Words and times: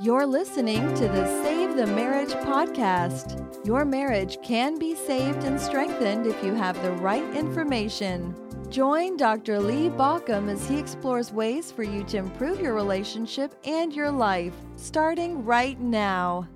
You're 0.00 0.26
listening 0.26 0.94
to 0.94 1.08
the 1.08 1.42
Save 1.42 1.76
the 1.76 1.86
Marriage 1.86 2.30
podcast. 2.30 3.66
Your 3.66 3.84
marriage 3.84 4.38
can 4.42 4.78
be 4.78 4.94
saved 4.94 5.44
and 5.44 5.60
strengthened 5.60 6.26
if 6.26 6.42
you 6.42 6.54
have 6.54 6.80
the 6.82 6.92
right 6.92 7.36
information. 7.36 8.34
Join 8.70 9.16
Dr. 9.16 9.58
Lee 9.60 9.90
Baucom 9.90 10.48
as 10.50 10.68
he 10.68 10.78
explores 10.78 11.32
ways 11.32 11.72
for 11.72 11.82
you 11.82 12.04
to 12.04 12.16
improve 12.16 12.60
your 12.60 12.74
relationship 12.74 13.54
and 13.64 13.92
your 13.92 14.10
life, 14.10 14.54
starting 14.76 15.44
right 15.44 15.80
now. 15.80 16.48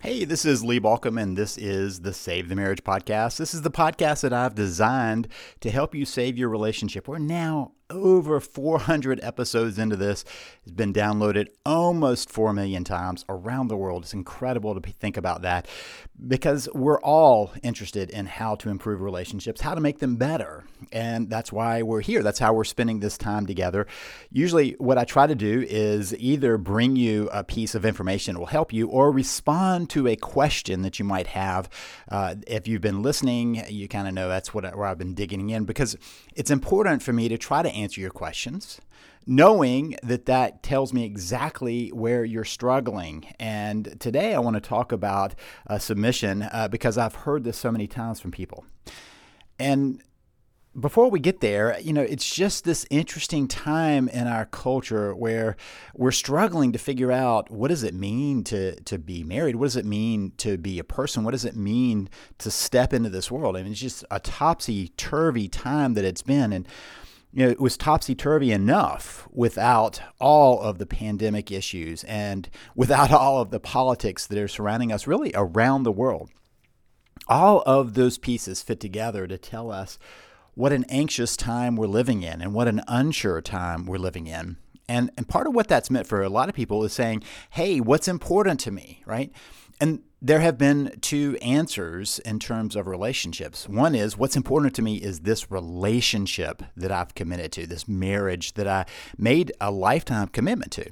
Hey, 0.00 0.24
this 0.24 0.44
is 0.44 0.64
Lee 0.64 0.80
Baucom, 0.80 1.20
and 1.20 1.36
this 1.36 1.58
is 1.58 2.00
the 2.00 2.14
Save 2.14 2.48
the 2.48 2.56
Marriage 2.56 2.82
podcast. 2.82 3.36
This 3.36 3.52
is 3.52 3.62
the 3.62 3.70
podcast 3.70 4.22
that 4.22 4.32
I've 4.32 4.54
designed 4.54 5.28
to 5.60 5.70
help 5.70 5.94
you 5.94 6.06
save 6.06 6.38
your 6.38 6.48
relationship. 6.48 7.06
We're 7.06 7.18
now 7.18 7.72
over 7.90 8.40
400 8.40 9.20
episodes 9.22 9.78
into 9.78 9.96
this. 9.96 10.24
It's 10.62 10.72
been 10.72 10.92
downloaded 10.92 11.48
almost 11.66 12.30
4 12.30 12.52
million 12.52 12.84
times 12.84 13.24
around 13.28 13.68
the 13.68 13.76
world. 13.76 14.04
It's 14.04 14.14
incredible 14.14 14.80
to 14.80 14.92
think 14.92 15.16
about 15.16 15.42
that 15.42 15.68
because 16.26 16.68
we're 16.74 17.00
all 17.00 17.52
interested 17.62 18.10
in 18.10 18.26
how 18.26 18.54
to 18.56 18.68
improve 18.68 19.00
relationships, 19.00 19.60
how 19.60 19.74
to 19.74 19.80
make 19.80 19.98
them 19.98 20.16
better. 20.16 20.64
And 20.92 21.30
that's 21.30 21.52
why 21.52 21.82
we're 21.82 22.00
here. 22.00 22.22
That's 22.22 22.38
how 22.38 22.52
we're 22.52 22.64
spending 22.64 23.00
this 23.00 23.16
time 23.16 23.46
together. 23.46 23.86
Usually, 24.30 24.72
what 24.72 24.98
I 24.98 25.04
try 25.04 25.26
to 25.26 25.34
do 25.34 25.64
is 25.68 26.14
either 26.16 26.58
bring 26.58 26.96
you 26.96 27.28
a 27.32 27.44
piece 27.44 27.74
of 27.74 27.84
information 27.84 28.34
that 28.34 28.40
will 28.40 28.46
help 28.46 28.72
you 28.72 28.88
or 28.88 29.10
respond 29.10 29.90
to 29.90 30.06
a 30.06 30.16
question 30.16 30.82
that 30.82 30.98
you 30.98 31.04
might 31.04 31.28
have. 31.28 31.68
Uh, 32.08 32.34
if 32.46 32.68
you've 32.68 32.82
been 32.82 33.02
listening, 33.02 33.64
you 33.68 33.88
kind 33.88 34.06
of 34.08 34.14
know 34.14 34.28
that's 34.28 34.52
what, 34.52 34.64
where 34.76 34.86
I've 34.86 34.98
been 34.98 35.14
digging 35.14 35.50
in 35.50 35.64
because 35.64 35.96
it's 36.34 36.50
important 36.50 37.02
for 37.02 37.12
me 37.12 37.28
to 37.28 37.38
try 37.38 37.62
to 37.62 37.70
answer 37.82 38.00
your 38.00 38.10
questions, 38.10 38.80
knowing 39.26 39.96
that 40.02 40.26
that 40.26 40.62
tells 40.62 40.92
me 40.92 41.04
exactly 41.04 41.88
where 41.88 42.24
you're 42.24 42.44
struggling. 42.44 43.26
And 43.38 44.00
today 44.00 44.34
I 44.34 44.38
want 44.38 44.54
to 44.54 44.60
talk 44.60 44.92
about 44.92 45.34
a 45.66 45.78
submission 45.80 46.42
uh, 46.42 46.68
because 46.68 46.98
I've 46.98 47.14
heard 47.14 47.44
this 47.44 47.58
so 47.58 47.70
many 47.70 47.86
times 47.86 48.20
from 48.20 48.30
people. 48.30 48.64
And 49.58 50.02
before 50.78 51.10
we 51.10 51.18
get 51.18 51.40
there, 51.40 51.78
you 51.80 51.92
know, 51.92 52.02
it's 52.02 52.32
just 52.32 52.64
this 52.64 52.86
interesting 52.90 53.48
time 53.48 54.08
in 54.08 54.28
our 54.28 54.46
culture 54.46 55.14
where 55.14 55.56
we're 55.94 56.12
struggling 56.12 56.72
to 56.72 56.78
figure 56.78 57.10
out 57.10 57.50
what 57.50 57.68
does 57.68 57.82
it 57.82 57.92
mean 57.92 58.44
to 58.44 58.76
to 58.82 58.98
be 58.98 59.24
married? 59.24 59.56
What 59.56 59.66
does 59.66 59.76
it 59.76 59.84
mean 59.84 60.32
to 60.38 60.56
be 60.56 60.78
a 60.78 60.84
person? 60.84 61.24
What 61.24 61.32
does 61.32 61.44
it 61.44 61.56
mean 61.56 62.08
to 62.38 62.50
step 62.50 62.92
into 62.92 63.10
this 63.10 63.30
world? 63.30 63.56
I 63.56 63.62
mean, 63.62 63.72
it's 63.72 63.80
just 63.80 64.04
a 64.10 64.20
topsy 64.20 64.88
turvy 64.96 65.48
time 65.48 65.94
that 65.94 66.04
it's 66.04 66.22
been, 66.22 66.52
and 66.52 66.68
you 67.32 67.44
know, 67.44 67.50
it 67.50 67.60
was 67.60 67.76
topsy 67.76 68.14
turvy 68.14 68.50
enough 68.50 69.28
without 69.30 70.00
all 70.18 70.60
of 70.60 70.78
the 70.78 70.86
pandemic 70.86 71.52
issues 71.52 72.02
and 72.04 72.48
without 72.74 73.12
all 73.12 73.40
of 73.40 73.50
the 73.50 73.60
politics 73.60 74.26
that 74.26 74.38
are 74.38 74.48
surrounding 74.48 74.90
us, 74.92 75.06
really 75.06 75.30
around 75.34 75.84
the 75.84 75.92
world. 75.92 76.30
All 77.28 77.62
of 77.64 77.94
those 77.94 78.18
pieces 78.18 78.62
fit 78.62 78.80
together 78.80 79.28
to 79.28 79.38
tell 79.38 79.70
us 79.70 79.98
what 80.54 80.72
an 80.72 80.84
anxious 80.88 81.36
time 81.36 81.76
we're 81.76 81.86
living 81.86 82.22
in 82.22 82.42
and 82.42 82.52
what 82.52 82.66
an 82.66 82.82
unsure 82.88 83.40
time 83.40 83.86
we're 83.86 83.98
living 83.98 84.26
in. 84.26 84.56
And, 84.88 85.12
and 85.16 85.28
part 85.28 85.46
of 85.46 85.54
what 85.54 85.68
that's 85.68 85.90
meant 85.90 86.08
for 86.08 86.22
a 86.22 86.28
lot 86.28 86.48
of 86.48 86.54
people 86.56 86.82
is 86.82 86.92
saying, 86.92 87.22
hey, 87.50 87.78
what's 87.80 88.08
important 88.08 88.58
to 88.60 88.72
me, 88.72 89.04
right? 89.06 89.30
And 89.80 90.02
there 90.20 90.40
have 90.40 90.58
been 90.58 90.98
two 91.00 91.38
answers 91.40 92.18
in 92.20 92.38
terms 92.38 92.76
of 92.76 92.86
relationships. 92.86 93.66
One 93.66 93.94
is 93.94 94.18
what's 94.18 94.36
important 94.36 94.74
to 94.74 94.82
me 94.82 94.96
is 94.96 95.20
this 95.20 95.50
relationship 95.50 96.62
that 96.76 96.92
I've 96.92 97.14
committed 97.14 97.52
to, 97.52 97.66
this 97.66 97.88
marriage 97.88 98.52
that 98.54 98.68
I 98.68 98.84
made 99.16 99.52
a 99.60 99.70
lifetime 99.70 100.28
commitment 100.28 100.72
to. 100.72 100.90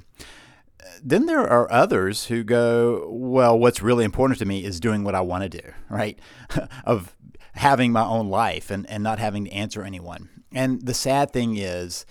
Then 1.04 1.26
there 1.26 1.46
are 1.46 1.70
others 1.70 2.26
who 2.26 2.42
go, 2.42 3.06
well, 3.10 3.58
what's 3.58 3.82
really 3.82 4.06
important 4.06 4.38
to 4.38 4.46
me 4.46 4.64
is 4.64 4.80
doing 4.80 5.04
what 5.04 5.14
I 5.14 5.20
want 5.20 5.42
to 5.42 5.60
do, 5.60 5.72
right? 5.90 6.18
of 6.84 7.14
having 7.52 7.92
my 7.92 8.04
own 8.04 8.30
life 8.30 8.70
and, 8.70 8.88
and 8.88 9.02
not 9.02 9.18
having 9.18 9.44
to 9.44 9.52
answer 9.52 9.82
anyone. 9.82 10.30
And 10.54 10.80
the 10.86 10.94
sad 10.94 11.32
thing 11.32 11.56
is, 11.56 12.06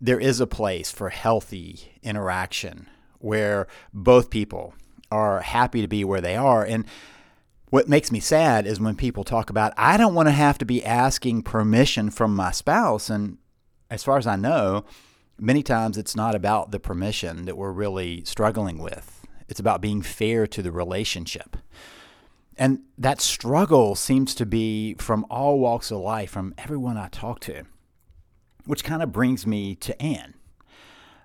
there 0.00 0.18
is 0.18 0.40
a 0.40 0.48
place 0.48 0.90
for 0.90 1.10
healthy 1.10 1.92
interaction 2.02 2.88
where 3.20 3.68
both 3.94 4.30
people 4.30 4.74
are 5.12 5.40
happy 5.40 5.82
to 5.82 5.88
be 5.88 6.04
where 6.04 6.20
they 6.20 6.34
are. 6.34 6.64
And 6.64 6.86
what 7.70 7.88
makes 7.88 8.10
me 8.10 8.20
sad 8.20 8.66
is 8.66 8.80
when 8.80 8.96
people 8.96 9.24
talk 9.24 9.50
about, 9.50 9.72
I 9.76 9.96
don't 9.96 10.14
want 10.14 10.28
to 10.28 10.32
have 10.32 10.58
to 10.58 10.64
be 10.64 10.84
asking 10.84 11.42
permission 11.42 12.10
from 12.10 12.34
my 12.34 12.50
spouse. 12.50 13.10
And 13.10 13.38
as 13.90 14.02
far 14.02 14.18
as 14.18 14.26
I 14.26 14.36
know, 14.36 14.84
many 15.38 15.62
times 15.62 15.96
it's 15.98 16.16
not 16.16 16.34
about 16.34 16.70
the 16.70 16.80
permission 16.80 17.44
that 17.44 17.56
we're 17.56 17.72
really 17.72 18.24
struggling 18.24 18.78
with, 18.78 19.26
it's 19.48 19.60
about 19.60 19.80
being 19.80 20.02
fair 20.02 20.46
to 20.46 20.62
the 20.62 20.72
relationship. 20.72 21.56
And 22.56 22.80
that 22.98 23.20
struggle 23.20 23.94
seems 23.94 24.34
to 24.36 24.46
be 24.46 24.94
from 24.94 25.24
all 25.30 25.58
walks 25.58 25.90
of 25.90 25.98
life, 25.98 26.30
from 26.30 26.54
everyone 26.58 26.96
I 26.96 27.08
talk 27.08 27.40
to, 27.40 27.64
which 28.66 28.84
kind 28.84 29.02
of 29.02 29.12
brings 29.12 29.46
me 29.46 29.74
to 29.76 30.00
Anne. 30.00 30.34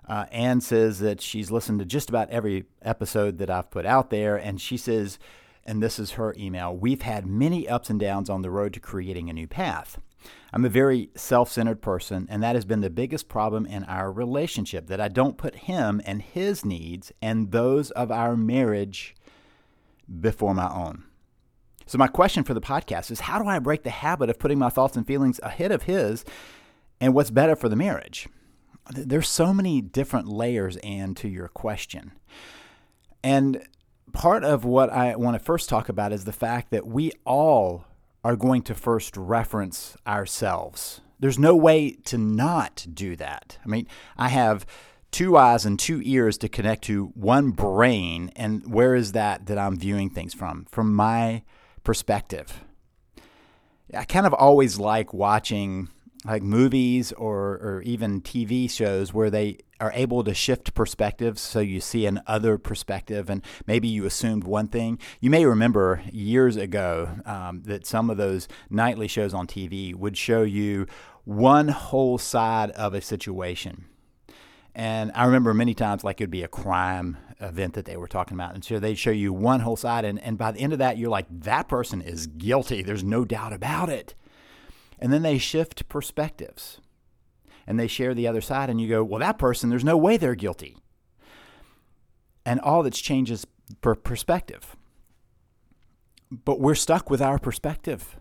Uh, 0.08 0.24
Anne 0.32 0.60
says 0.60 1.00
that 1.00 1.20
she's 1.20 1.50
listened 1.50 1.80
to 1.80 1.84
just 1.84 2.08
about 2.08 2.30
every 2.30 2.64
episode 2.82 3.38
that 3.38 3.50
I've 3.50 3.70
put 3.70 3.84
out 3.84 4.10
there, 4.10 4.36
and 4.36 4.60
she 4.60 4.76
says, 4.76 5.18
and 5.66 5.82
this 5.82 5.98
is 5.98 6.12
her 6.12 6.34
email 6.38 6.74
We've 6.74 7.02
had 7.02 7.26
many 7.26 7.68
ups 7.68 7.90
and 7.90 8.00
downs 8.00 8.30
on 8.30 8.40
the 8.40 8.50
road 8.50 8.72
to 8.72 8.80
creating 8.80 9.28
a 9.28 9.34
new 9.34 9.46
path. 9.46 10.00
I'm 10.52 10.64
a 10.64 10.70
very 10.70 11.10
self 11.14 11.50
centered 11.52 11.82
person, 11.82 12.26
and 12.30 12.42
that 12.42 12.54
has 12.54 12.64
been 12.64 12.80
the 12.80 12.90
biggest 12.90 13.28
problem 13.28 13.66
in 13.66 13.84
our 13.84 14.10
relationship 14.10 14.86
that 14.86 15.00
I 15.00 15.08
don't 15.08 15.36
put 15.36 15.54
him 15.54 16.00
and 16.04 16.22
his 16.22 16.64
needs 16.64 17.12
and 17.20 17.52
those 17.52 17.90
of 17.90 18.10
our 18.10 18.34
marriage 18.34 19.14
before 20.20 20.54
my 20.54 20.72
own. 20.72 21.04
So, 21.86 21.98
my 21.98 22.08
question 22.08 22.44
for 22.44 22.54
the 22.54 22.60
podcast 22.60 23.10
is 23.10 23.20
how 23.20 23.40
do 23.40 23.46
I 23.48 23.58
break 23.58 23.82
the 23.82 23.90
habit 23.90 24.30
of 24.30 24.38
putting 24.38 24.58
my 24.58 24.70
thoughts 24.70 24.96
and 24.96 25.06
feelings 25.06 25.38
ahead 25.42 25.70
of 25.70 25.82
his 25.82 26.24
and 27.00 27.14
what's 27.14 27.30
better 27.30 27.54
for 27.54 27.68
the 27.68 27.76
marriage? 27.76 28.26
There's 28.90 29.28
so 29.28 29.52
many 29.52 29.80
different 29.80 30.28
layers 30.28 30.76
and 30.78 31.16
to 31.18 31.28
your 31.28 31.48
question. 31.48 32.12
And 33.22 33.62
part 34.12 34.44
of 34.44 34.64
what 34.64 34.90
I 34.90 35.16
want 35.16 35.34
to 35.34 35.44
first 35.44 35.68
talk 35.68 35.88
about 35.88 36.12
is 36.12 36.24
the 36.24 36.32
fact 36.32 36.70
that 36.70 36.86
we 36.86 37.12
all 37.24 37.84
are 38.24 38.36
going 38.36 38.62
to 38.62 38.74
first 38.74 39.16
reference 39.16 39.96
ourselves. 40.06 41.00
There's 41.20 41.38
no 41.38 41.56
way 41.56 41.92
to 42.04 42.18
not 42.18 42.86
do 42.92 43.16
that. 43.16 43.58
I 43.64 43.68
mean, 43.68 43.86
I 44.16 44.28
have 44.28 44.66
two 45.10 45.36
eyes 45.36 45.64
and 45.64 45.78
two 45.78 46.00
ears 46.04 46.38
to 46.38 46.48
connect 46.48 46.84
to 46.84 47.06
one 47.14 47.50
brain, 47.50 48.30
and 48.36 48.72
where 48.72 48.94
is 48.94 49.12
that 49.12 49.46
that 49.46 49.58
I'm 49.58 49.78
viewing 49.78 50.10
things 50.10 50.34
from? 50.34 50.66
From 50.70 50.94
my 50.94 51.42
perspective. 51.82 52.64
I 53.94 54.04
kind 54.04 54.26
of 54.26 54.34
always 54.34 54.78
like 54.78 55.14
watching 55.14 55.88
like 56.28 56.42
movies 56.42 57.10
or, 57.12 57.54
or 57.62 57.82
even 57.86 58.20
TV 58.20 58.70
shows 58.70 59.14
where 59.14 59.30
they 59.30 59.56
are 59.80 59.92
able 59.94 60.22
to 60.22 60.34
shift 60.34 60.74
perspectives 60.74 61.40
so 61.40 61.58
you 61.58 61.80
see 61.80 62.04
an 62.04 62.20
other 62.26 62.58
perspective 62.58 63.30
and 63.30 63.42
maybe 63.66 63.88
you 63.88 64.04
assumed 64.04 64.44
one 64.44 64.68
thing. 64.68 64.98
You 65.20 65.30
may 65.30 65.46
remember 65.46 66.02
years 66.12 66.56
ago 66.56 67.08
um, 67.24 67.62
that 67.64 67.86
some 67.86 68.10
of 68.10 68.18
those 68.18 68.46
nightly 68.68 69.08
shows 69.08 69.32
on 69.32 69.46
TV 69.46 69.94
would 69.94 70.18
show 70.18 70.42
you 70.42 70.86
one 71.24 71.68
whole 71.68 72.18
side 72.18 72.72
of 72.72 72.92
a 72.92 73.00
situation. 73.00 73.86
And 74.74 75.10
I 75.14 75.24
remember 75.24 75.54
many 75.54 75.74
times, 75.74 76.04
like 76.04 76.20
it'd 76.20 76.30
be 76.30 76.42
a 76.42 76.48
crime 76.48 77.16
event 77.40 77.72
that 77.74 77.86
they 77.86 77.96
were 77.96 78.06
talking 78.06 78.36
about. 78.36 78.54
And 78.54 78.62
so 78.62 78.78
they'd 78.78 78.98
show 78.98 79.10
you 79.10 79.32
one 79.32 79.60
whole 79.60 79.76
side. 79.76 80.04
And, 80.04 80.20
and 80.20 80.36
by 80.36 80.52
the 80.52 80.60
end 80.60 80.74
of 80.74 80.78
that, 80.78 80.98
you're 80.98 81.10
like, 81.10 81.26
that 81.30 81.68
person 81.68 82.02
is 82.02 82.26
guilty. 82.26 82.82
There's 82.82 83.02
no 83.02 83.24
doubt 83.24 83.52
about 83.52 83.88
it. 83.88 84.14
And 84.98 85.12
then 85.12 85.22
they 85.22 85.38
shift 85.38 85.88
perspectives 85.88 86.80
and 87.66 87.78
they 87.78 87.86
share 87.86 88.14
the 88.14 88.26
other 88.26 88.40
side, 88.40 88.70
and 88.70 88.80
you 88.80 88.88
go, 88.88 89.04
well, 89.04 89.20
that 89.20 89.38
person, 89.38 89.68
there's 89.68 89.84
no 89.84 89.96
way 89.96 90.16
they're 90.16 90.34
guilty. 90.34 90.78
And 92.46 92.60
all 92.60 92.82
that's 92.82 92.98
changed 92.98 93.30
is 93.30 93.46
per 93.82 93.94
perspective. 93.94 94.74
But 96.30 96.60
we're 96.60 96.74
stuck 96.74 97.10
with 97.10 97.20
our 97.20 97.38
perspective. 97.38 98.16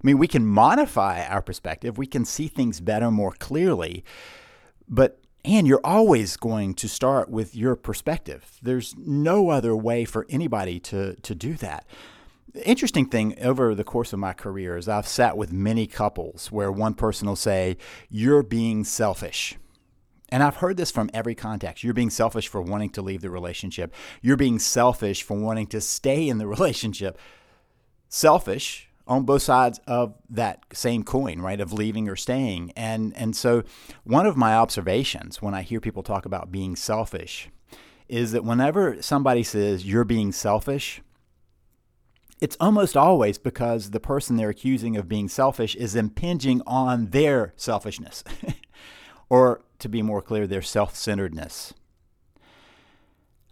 I 0.00 0.06
mean, 0.06 0.18
we 0.18 0.28
can 0.28 0.46
modify 0.46 1.26
our 1.26 1.42
perspective, 1.42 1.98
we 1.98 2.06
can 2.06 2.24
see 2.24 2.46
things 2.46 2.80
better, 2.80 3.10
more 3.10 3.32
clearly, 3.32 4.04
but 4.88 5.18
and 5.44 5.66
you're 5.66 5.80
always 5.84 6.36
going 6.36 6.74
to 6.74 6.88
start 6.88 7.28
with 7.28 7.54
your 7.54 7.76
perspective. 7.76 8.58
There's 8.62 8.94
no 8.96 9.50
other 9.50 9.76
way 9.76 10.04
for 10.04 10.26
anybody 10.28 10.80
to, 10.80 11.14
to 11.14 11.34
do 11.36 11.54
that 11.54 11.86
interesting 12.54 13.06
thing 13.06 13.36
over 13.40 13.74
the 13.74 13.84
course 13.84 14.12
of 14.12 14.18
my 14.18 14.32
career 14.32 14.76
is 14.76 14.88
I've 14.88 15.08
sat 15.08 15.36
with 15.36 15.52
many 15.52 15.86
couples 15.86 16.50
where 16.50 16.70
one 16.72 16.94
person 16.94 17.28
will 17.28 17.36
say, 17.36 17.76
You're 18.08 18.42
being 18.42 18.84
selfish. 18.84 19.56
And 20.28 20.42
I've 20.42 20.56
heard 20.56 20.76
this 20.76 20.90
from 20.90 21.08
every 21.14 21.34
context. 21.34 21.84
You're 21.84 21.94
being 21.94 22.10
selfish 22.10 22.48
for 22.48 22.60
wanting 22.60 22.90
to 22.90 23.02
leave 23.02 23.20
the 23.20 23.30
relationship. 23.30 23.94
You're 24.22 24.36
being 24.36 24.58
selfish 24.58 25.22
for 25.22 25.36
wanting 25.38 25.68
to 25.68 25.80
stay 25.80 26.28
in 26.28 26.38
the 26.38 26.46
relationship. 26.46 27.18
Selfish 28.08 28.88
on 29.06 29.24
both 29.24 29.42
sides 29.42 29.80
of 29.86 30.14
that 30.28 30.64
same 30.72 31.04
coin, 31.04 31.40
right? 31.40 31.60
Of 31.60 31.72
leaving 31.72 32.08
or 32.08 32.16
staying. 32.16 32.72
And 32.76 33.16
and 33.16 33.36
so 33.36 33.62
one 34.04 34.26
of 34.26 34.36
my 34.36 34.54
observations 34.54 35.40
when 35.40 35.54
I 35.54 35.62
hear 35.62 35.80
people 35.80 36.02
talk 36.02 36.26
about 36.26 36.50
being 36.50 36.76
selfish 36.76 37.48
is 38.08 38.32
that 38.32 38.44
whenever 38.44 39.00
somebody 39.02 39.42
says 39.42 39.84
you're 39.84 40.04
being 40.04 40.32
selfish, 40.32 41.02
it's 42.40 42.56
almost 42.60 42.96
always 42.96 43.38
because 43.38 43.90
the 43.90 44.00
person 44.00 44.36
they're 44.36 44.50
accusing 44.50 44.96
of 44.96 45.08
being 45.08 45.28
selfish 45.28 45.74
is 45.74 45.94
impinging 45.94 46.62
on 46.66 47.10
their 47.10 47.52
selfishness, 47.56 48.22
or 49.28 49.62
to 49.78 49.88
be 49.88 50.02
more 50.02 50.22
clear, 50.22 50.46
their 50.46 50.62
self 50.62 50.94
centeredness. 50.94 51.72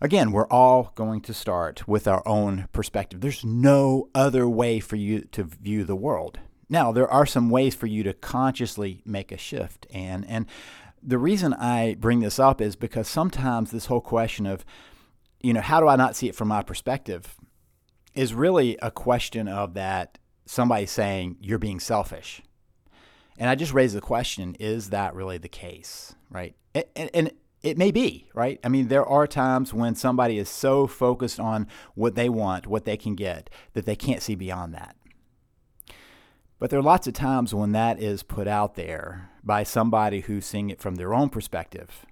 Again, 0.00 0.32
we're 0.32 0.48
all 0.48 0.92
going 0.96 1.22
to 1.22 1.32
start 1.32 1.88
with 1.88 2.06
our 2.06 2.22
own 2.26 2.68
perspective. 2.72 3.20
There's 3.20 3.44
no 3.44 4.08
other 4.14 4.46
way 4.46 4.80
for 4.80 4.96
you 4.96 5.20
to 5.32 5.44
view 5.44 5.84
the 5.84 5.96
world. 5.96 6.40
Now, 6.68 6.92
there 6.92 7.10
are 7.10 7.24
some 7.24 7.48
ways 7.48 7.74
for 7.74 7.86
you 7.86 8.02
to 8.02 8.12
consciously 8.12 9.00
make 9.06 9.32
a 9.32 9.38
shift. 9.38 9.86
And, 9.94 10.26
and 10.28 10.46
the 11.02 11.18
reason 11.18 11.54
I 11.54 11.96
bring 11.98 12.20
this 12.20 12.38
up 12.38 12.60
is 12.60 12.76
because 12.76 13.08
sometimes 13.08 13.70
this 13.70 13.86
whole 13.86 14.00
question 14.00 14.44
of, 14.46 14.64
you 15.42 15.52
know, 15.52 15.60
how 15.60 15.80
do 15.80 15.88
I 15.88 15.96
not 15.96 16.16
see 16.16 16.28
it 16.28 16.34
from 16.34 16.48
my 16.48 16.62
perspective? 16.62 17.36
Is 18.14 18.34
really 18.34 18.76
a 18.80 18.90
question 18.90 19.48
of 19.48 19.74
that 19.74 20.18
somebody 20.46 20.86
saying 20.86 21.36
you're 21.40 21.58
being 21.58 21.80
selfish. 21.80 22.42
And 23.38 23.50
I 23.50 23.54
just 23.54 23.72
raise 23.72 23.94
the 23.94 24.00
question 24.00 24.56
is 24.60 24.90
that 24.90 25.14
really 25.14 25.38
the 25.38 25.48
case, 25.48 26.14
right? 26.30 26.54
And, 26.74 27.10
and, 27.14 27.30
it 27.62 27.78
may 27.78 27.90
be, 27.90 28.28
right? 28.34 28.60
I 28.62 28.68
mean, 28.68 28.88
there 28.88 29.06
are 29.06 29.26
times 29.26 29.72
when 29.72 29.94
somebody 29.94 30.36
is 30.36 30.50
so 30.50 30.86
focused 30.86 31.40
on 31.40 31.66
what 31.94 32.14
they 32.14 32.28
want, 32.28 32.66
what 32.66 32.84
they 32.84 32.98
can 32.98 33.14
get, 33.14 33.48
that 33.72 33.86
they 33.86 33.96
can't 33.96 34.20
see 34.20 34.34
beyond 34.34 34.74
that. 34.74 34.94
But 36.58 36.68
there 36.68 36.78
are 36.78 36.82
lots 36.82 37.06
of 37.06 37.14
times 37.14 37.54
when 37.54 37.72
that 37.72 37.98
is 37.98 38.22
put 38.22 38.46
out 38.46 38.74
there 38.74 39.30
by 39.42 39.62
somebody 39.62 40.20
who's 40.20 40.44
seeing 40.44 40.68
it 40.68 40.82
from 40.82 40.96
their 40.96 41.14
own 41.14 41.30
perspective 41.30 42.04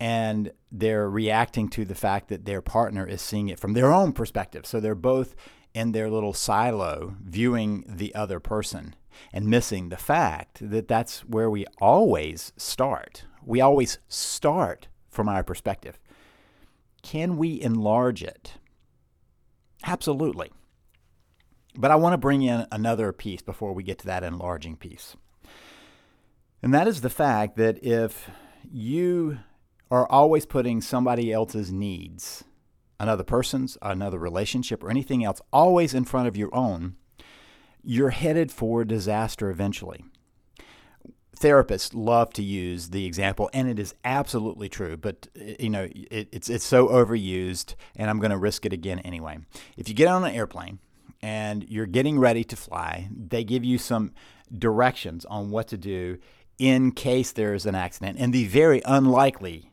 and 0.00 0.52
they're 0.72 1.08
reacting 1.08 1.68
to 1.68 1.84
the 1.84 1.94
fact 1.94 2.28
that 2.28 2.44
their 2.44 2.60
partner 2.60 3.06
is 3.06 3.22
seeing 3.22 3.48
it 3.48 3.60
from 3.60 3.74
their 3.74 3.92
own 3.92 4.12
perspective. 4.12 4.66
So 4.66 4.80
they're 4.80 4.94
both 4.94 5.34
in 5.72 5.92
their 5.92 6.10
little 6.10 6.32
silo 6.32 7.16
viewing 7.22 7.84
the 7.88 8.14
other 8.14 8.40
person 8.40 8.94
and 9.32 9.46
missing 9.46 9.88
the 9.88 9.96
fact 9.96 10.58
that 10.70 10.88
that's 10.88 11.20
where 11.20 11.50
we 11.50 11.64
always 11.80 12.52
start. 12.56 13.24
We 13.44 13.60
always 13.60 13.98
start 14.08 14.88
from 15.08 15.28
our 15.28 15.44
perspective. 15.44 15.98
Can 17.02 17.36
we 17.36 17.60
enlarge 17.60 18.22
it? 18.22 18.54
Absolutely. 19.84 20.50
But 21.76 21.90
I 21.90 21.96
want 21.96 22.14
to 22.14 22.18
bring 22.18 22.42
in 22.42 22.66
another 22.72 23.12
piece 23.12 23.42
before 23.42 23.72
we 23.72 23.82
get 23.82 23.98
to 24.00 24.06
that 24.06 24.22
enlarging 24.22 24.76
piece. 24.76 25.16
And 26.62 26.72
that 26.72 26.88
is 26.88 27.02
the 27.02 27.10
fact 27.10 27.56
that 27.56 27.84
if 27.84 28.30
you 28.62 29.38
are 29.90 30.10
always 30.10 30.46
putting 30.46 30.80
somebody 30.80 31.32
else's 31.32 31.72
needs, 31.72 32.44
another 32.98 33.24
person's, 33.24 33.76
another 33.82 34.18
relationship, 34.18 34.82
or 34.82 34.90
anything 34.90 35.24
else, 35.24 35.40
always 35.52 35.94
in 35.94 36.04
front 36.04 36.28
of 36.28 36.36
your 36.36 36.54
own, 36.54 36.96
you're 37.82 38.10
headed 38.10 38.50
for 38.50 38.84
disaster 38.84 39.50
eventually. 39.50 40.04
Therapists 41.38 41.90
love 41.94 42.32
to 42.34 42.42
use 42.42 42.90
the 42.90 43.04
example, 43.04 43.50
and 43.52 43.68
it 43.68 43.78
is 43.78 43.94
absolutely 44.04 44.68
true. 44.68 44.96
But 44.96 45.28
you 45.34 45.68
know, 45.68 45.88
it, 45.92 46.28
it's 46.32 46.48
it's 46.48 46.64
so 46.64 46.88
overused, 46.88 47.74
and 47.96 48.08
I'm 48.08 48.20
going 48.20 48.30
to 48.30 48.38
risk 48.38 48.64
it 48.64 48.72
again 48.72 49.00
anyway. 49.00 49.38
If 49.76 49.88
you 49.88 49.94
get 49.94 50.08
on 50.08 50.24
an 50.24 50.34
airplane 50.34 50.78
and 51.20 51.68
you're 51.68 51.86
getting 51.86 52.18
ready 52.18 52.44
to 52.44 52.56
fly, 52.56 53.08
they 53.10 53.42
give 53.42 53.64
you 53.64 53.78
some 53.78 54.12
directions 54.56 55.24
on 55.24 55.50
what 55.50 55.68
to 55.68 55.76
do 55.76 56.18
in 56.58 56.92
case 56.92 57.32
there's 57.32 57.66
an 57.66 57.74
accident. 57.74 58.18
And 58.20 58.32
the 58.32 58.46
very 58.46 58.80
unlikely 58.84 59.72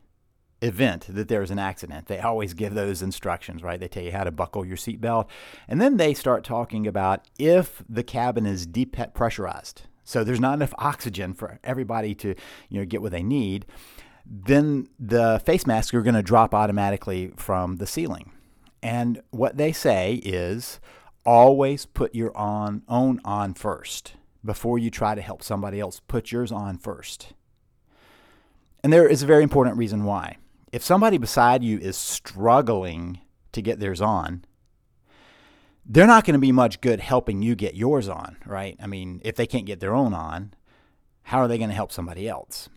event 0.62 1.06
that 1.08 1.28
there's 1.28 1.50
an 1.50 1.58
accident. 1.58 2.06
They 2.06 2.20
always 2.20 2.54
give 2.54 2.74
those 2.74 3.02
instructions, 3.02 3.62
right? 3.62 3.78
They 3.78 3.88
tell 3.88 4.02
you 4.02 4.12
how 4.12 4.24
to 4.24 4.30
buckle 4.30 4.64
your 4.64 4.76
seatbelt. 4.76 5.28
And 5.68 5.80
then 5.80 5.96
they 5.96 6.14
start 6.14 6.44
talking 6.44 6.86
about 6.86 7.26
if 7.38 7.82
the 7.88 8.04
cabin 8.04 8.46
is 8.46 8.66
deep 8.66 8.96
pressurized, 9.12 9.82
so 10.04 10.24
there's 10.24 10.40
not 10.40 10.54
enough 10.54 10.74
oxygen 10.78 11.34
for 11.34 11.58
everybody 11.62 12.14
to, 12.16 12.34
you 12.68 12.80
know, 12.80 12.86
get 12.86 13.02
what 13.02 13.12
they 13.12 13.22
need, 13.22 13.66
then 14.24 14.86
the 14.98 15.40
face 15.44 15.66
masks 15.66 15.92
are 15.94 16.02
going 16.02 16.14
to 16.14 16.22
drop 16.22 16.54
automatically 16.54 17.32
from 17.36 17.76
the 17.76 17.86
ceiling. 17.86 18.32
And 18.82 19.20
what 19.30 19.56
they 19.56 19.72
say 19.72 20.14
is 20.24 20.80
always 21.24 21.86
put 21.86 22.14
your 22.14 22.36
on, 22.36 22.82
own 22.88 23.20
on 23.24 23.54
first 23.54 24.14
before 24.44 24.78
you 24.78 24.90
try 24.90 25.14
to 25.14 25.22
help 25.22 25.42
somebody 25.42 25.78
else. 25.78 26.00
Put 26.00 26.32
yours 26.32 26.50
on 26.50 26.78
first. 26.78 27.32
And 28.82 28.92
there 28.92 29.06
is 29.06 29.22
a 29.22 29.26
very 29.26 29.44
important 29.44 29.76
reason 29.76 30.04
why 30.04 30.36
if 30.72 30.82
somebody 30.82 31.18
beside 31.18 31.62
you 31.62 31.78
is 31.78 31.96
struggling 31.96 33.20
to 33.52 33.62
get 33.62 33.78
theirs 33.78 34.00
on, 34.00 34.44
they're 35.84 36.06
not 36.06 36.24
going 36.24 36.34
to 36.34 36.40
be 36.40 36.52
much 36.52 36.80
good 36.80 37.00
helping 37.00 37.42
you 37.42 37.54
get 37.54 37.74
yours 37.74 38.08
on, 38.08 38.36
right? 38.46 38.76
I 38.80 38.86
mean, 38.86 39.20
if 39.24 39.36
they 39.36 39.46
can't 39.46 39.66
get 39.66 39.80
their 39.80 39.94
own 39.94 40.14
on, 40.14 40.54
how 41.24 41.38
are 41.38 41.48
they 41.48 41.58
going 41.58 41.70
to 41.70 41.76
help 41.76 41.92
somebody 41.92 42.28
else? 42.28 42.68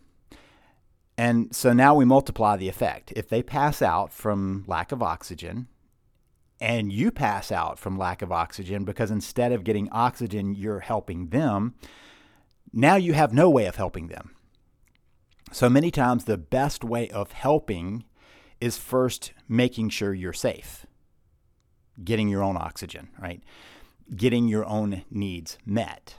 And 1.17 1.55
so 1.55 1.71
now 1.71 1.95
we 1.95 2.03
multiply 2.03 2.57
the 2.57 2.67
effect. 2.67 3.13
If 3.15 3.29
they 3.29 3.41
pass 3.41 3.81
out 3.81 4.11
from 4.11 4.65
lack 4.67 4.91
of 4.91 5.01
oxygen, 5.01 5.67
and 6.59 6.91
you 6.91 7.11
pass 7.11 7.51
out 7.51 7.77
from 7.77 7.97
lack 7.97 8.21
of 8.21 8.31
oxygen 8.31 8.85
because 8.85 9.11
instead 9.11 9.51
of 9.51 9.63
getting 9.63 9.89
oxygen, 9.91 10.55
you're 10.55 10.79
helping 10.79 11.27
them, 11.27 11.75
now 12.71 12.95
you 12.95 13.13
have 13.13 13.33
no 13.33 13.49
way 13.49 13.65
of 13.65 13.75
helping 13.75 14.07
them. 14.07 14.34
So 15.51 15.69
many 15.69 15.91
times, 15.91 16.25
the 16.25 16.37
best 16.37 16.83
way 16.83 17.09
of 17.09 17.31
helping 17.31 18.05
is 18.59 18.77
first 18.77 19.31
making 19.47 19.89
sure 19.89 20.13
you're 20.13 20.33
safe, 20.33 20.85
getting 22.03 22.29
your 22.29 22.43
own 22.43 22.57
oxygen, 22.57 23.09
right? 23.19 23.41
Getting 24.15 24.47
your 24.47 24.65
own 24.65 25.03
needs 25.09 25.57
met. 25.65 26.15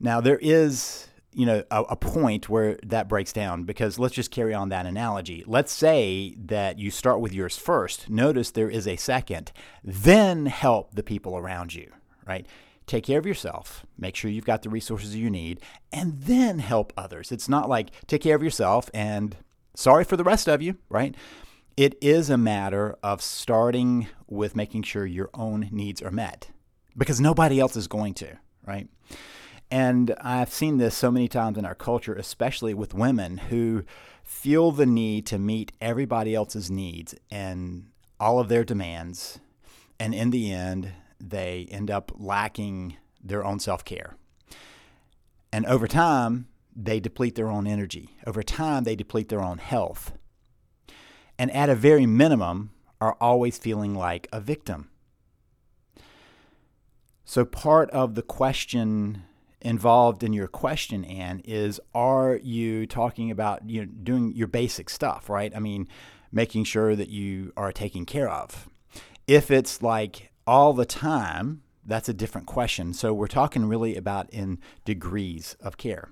Now, 0.00 0.20
there 0.20 0.38
is 0.38 1.08
you 1.32 1.44
know 1.46 1.62
a, 1.70 1.82
a, 1.82 1.96
point 1.96 2.48
where 2.48 2.78
that 2.82 3.08
breaks 3.08 3.32
down 3.32 3.64
because 3.64 3.98
let's 3.98 4.14
just 4.14 4.30
carry 4.30 4.54
on 4.54 4.70
that 4.70 4.86
analogy. 4.86 5.44
Let's 5.46 5.72
say 5.72 6.34
that 6.46 6.78
you 6.78 6.90
start 6.90 7.20
with 7.20 7.32
yours 7.34 7.56
first. 7.56 8.08
Notice 8.08 8.50
there 8.50 8.70
is 8.70 8.88
a 8.88 8.96
second. 8.96 9.52
Then 9.84 10.46
help 10.46 10.94
the 10.94 11.02
people 11.02 11.36
around 11.36 11.74
you 11.74 11.92
right 12.26 12.46
take 12.88 13.04
care 13.04 13.18
of 13.18 13.26
yourself, 13.26 13.86
make 13.96 14.16
sure 14.16 14.30
you've 14.30 14.44
got 14.44 14.62
the 14.62 14.70
resources 14.70 15.14
you 15.14 15.30
need, 15.30 15.60
and 15.92 16.22
then 16.22 16.58
help 16.58 16.92
others. 16.96 17.30
It's 17.30 17.48
not 17.48 17.68
like 17.68 17.90
take 18.06 18.22
care 18.22 18.34
of 18.34 18.42
yourself 18.42 18.90
and 18.92 19.36
sorry 19.74 20.04
for 20.04 20.16
the 20.16 20.24
rest 20.24 20.48
of 20.48 20.60
you, 20.60 20.76
right? 20.88 21.14
It 21.76 21.96
is 22.00 22.28
a 22.28 22.38
matter 22.38 22.96
of 23.02 23.22
starting 23.22 24.08
with 24.26 24.56
making 24.56 24.82
sure 24.82 25.06
your 25.06 25.30
own 25.34 25.68
needs 25.70 26.02
are 26.02 26.10
met 26.10 26.50
because 26.96 27.20
nobody 27.20 27.60
else 27.60 27.76
is 27.76 27.86
going 27.86 28.14
to, 28.14 28.38
right? 28.66 28.88
And 29.70 30.14
I've 30.20 30.52
seen 30.52 30.78
this 30.78 30.96
so 30.96 31.10
many 31.10 31.28
times 31.28 31.58
in 31.58 31.64
our 31.64 31.74
culture, 31.74 32.14
especially 32.14 32.74
with 32.74 32.94
women 32.94 33.36
who 33.36 33.84
feel 34.24 34.72
the 34.72 34.86
need 34.86 35.26
to 35.26 35.38
meet 35.38 35.72
everybody 35.80 36.34
else's 36.34 36.70
needs 36.70 37.14
and 37.30 37.86
all 38.18 38.40
of 38.40 38.48
their 38.48 38.64
demands. 38.64 39.38
And 40.00 40.14
in 40.14 40.30
the 40.30 40.52
end, 40.52 40.92
they 41.20 41.68
end 41.70 41.90
up 41.90 42.12
lacking 42.16 42.96
their 43.22 43.44
own 43.44 43.60
self 43.60 43.84
care. 43.84 44.16
And 45.52 45.66
over 45.66 45.86
time, 45.86 46.48
they 46.76 47.00
deplete 47.00 47.34
their 47.34 47.48
own 47.48 47.66
energy. 47.66 48.10
Over 48.26 48.42
time, 48.42 48.84
they 48.84 48.94
deplete 48.94 49.28
their 49.28 49.40
own 49.40 49.58
health. 49.58 50.12
And 51.38 51.50
at 51.52 51.70
a 51.70 51.74
very 51.74 52.06
minimum, 52.06 52.70
are 53.00 53.16
always 53.20 53.58
feeling 53.58 53.94
like 53.94 54.28
a 54.32 54.40
victim. 54.40 54.90
So, 57.24 57.44
part 57.44 57.90
of 57.90 58.14
the 58.14 58.22
question 58.22 59.24
involved 59.60 60.22
in 60.22 60.32
your 60.32 60.48
question, 60.48 61.04
Anne, 61.04 61.42
is 61.44 61.80
are 61.94 62.40
you 62.42 62.86
talking 62.86 63.30
about 63.30 63.68
you 63.68 63.82
know, 63.82 63.92
doing 64.02 64.34
your 64.34 64.46
basic 64.46 64.88
stuff, 64.88 65.28
right? 65.28 65.54
I 65.54 65.58
mean, 65.58 65.88
making 66.32 66.64
sure 66.64 66.96
that 66.96 67.08
you 67.08 67.52
are 67.56 67.72
taken 67.72 68.06
care 68.06 68.28
of. 68.28 68.68
If 69.26 69.50
it's 69.50 69.82
like 69.82 70.27
all 70.48 70.72
the 70.72 70.86
time, 70.86 71.62
that's 71.84 72.08
a 72.08 72.14
different 72.14 72.46
question. 72.46 72.94
So 72.94 73.12
we're 73.12 73.26
talking 73.26 73.66
really 73.66 73.96
about 73.96 74.30
in 74.30 74.58
degrees 74.86 75.56
of 75.60 75.76
care. 75.76 76.08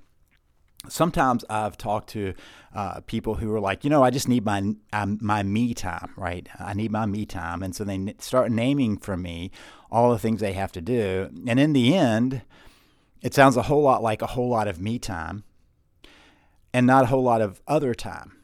Sometimes 0.90 1.42
I've 1.48 1.78
talked 1.78 2.10
to 2.10 2.34
uh, 2.74 3.00
people 3.06 3.36
who 3.36 3.52
are 3.54 3.60
like, 3.60 3.82
you 3.82 3.88
know, 3.88 4.04
I 4.04 4.10
just 4.10 4.28
need 4.28 4.44
my 4.44 4.74
um, 4.92 5.18
my 5.22 5.42
me 5.42 5.72
time, 5.72 6.12
right? 6.16 6.46
I 6.60 6.74
need 6.74 6.92
my 6.92 7.06
me 7.06 7.24
time, 7.24 7.62
and 7.62 7.74
so 7.74 7.82
they 7.82 8.14
start 8.18 8.52
naming 8.52 8.98
for 8.98 9.16
me 9.16 9.50
all 9.90 10.10
the 10.10 10.18
things 10.18 10.40
they 10.40 10.52
have 10.52 10.70
to 10.72 10.82
do, 10.82 11.30
and 11.48 11.58
in 11.58 11.72
the 11.72 11.96
end, 11.96 12.42
it 13.22 13.32
sounds 13.32 13.56
a 13.56 13.62
whole 13.62 13.82
lot 13.82 14.02
like 14.02 14.20
a 14.20 14.28
whole 14.28 14.50
lot 14.50 14.68
of 14.68 14.80
me 14.80 14.98
time, 14.98 15.44
and 16.74 16.86
not 16.86 17.04
a 17.04 17.06
whole 17.06 17.24
lot 17.24 17.40
of 17.40 17.62
other 17.66 17.94
time. 17.94 18.35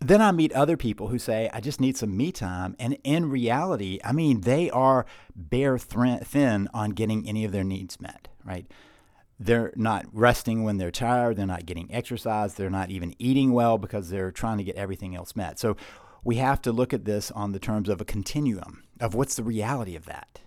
Then 0.00 0.22
I 0.22 0.32
meet 0.32 0.52
other 0.52 0.78
people 0.78 1.08
who 1.08 1.18
say, 1.18 1.50
I 1.52 1.60
just 1.60 1.80
need 1.80 1.96
some 1.96 2.16
me 2.16 2.32
time. 2.32 2.74
And 2.78 2.96
in 3.04 3.28
reality, 3.28 4.00
I 4.02 4.12
mean, 4.12 4.40
they 4.42 4.70
are 4.70 5.04
bare 5.36 5.78
thin 5.78 6.68
on 6.72 6.90
getting 6.90 7.28
any 7.28 7.44
of 7.44 7.52
their 7.52 7.64
needs 7.64 8.00
met, 8.00 8.28
right? 8.44 8.66
They're 9.38 9.72
not 9.76 10.06
resting 10.12 10.64
when 10.64 10.78
they're 10.78 10.90
tired. 10.90 11.36
They're 11.36 11.46
not 11.46 11.66
getting 11.66 11.92
exercise. 11.92 12.54
They're 12.54 12.70
not 12.70 12.90
even 12.90 13.14
eating 13.18 13.52
well 13.52 13.76
because 13.76 14.08
they're 14.08 14.30
trying 14.30 14.58
to 14.58 14.64
get 14.64 14.76
everything 14.76 15.14
else 15.14 15.36
met. 15.36 15.58
So 15.58 15.76
we 16.24 16.36
have 16.36 16.62
to 16.62 16.72
look 16.72 16.94
at 16.94 17.04
this 17.04 17.30
on 17.30 17.52
the 17.52 17.58
terms 17.58 17.88
of 17.88 18.00
a 18.00 18.04
continuum 18.04 18.84
of 19.00 19.14
what's 19.14 19.36
the 19.36 19.42
reality 19.42 19.96
of 19.96 20.06
that. 20.06 20.40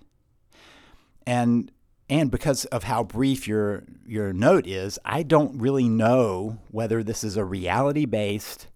And 1.25 1.72
and 2.10 2.29
because 2.29 2.65
of 2.65 2.83
how 2.83 3.03
brief 3.03 3.48
your 3.48 3.83
your 4.05 4.33
note 4.33 4.67
is, 4.67 5.00
I 5.05 5.24
don't 5.24 5.60
really 5.60 5.88
know 5.88 6.60
whether 6.69 7.01
this 7.01 7.24
is 7.24 7.38
a 7.38 7.45
reality 7.45 8.05
based 8.05 8.67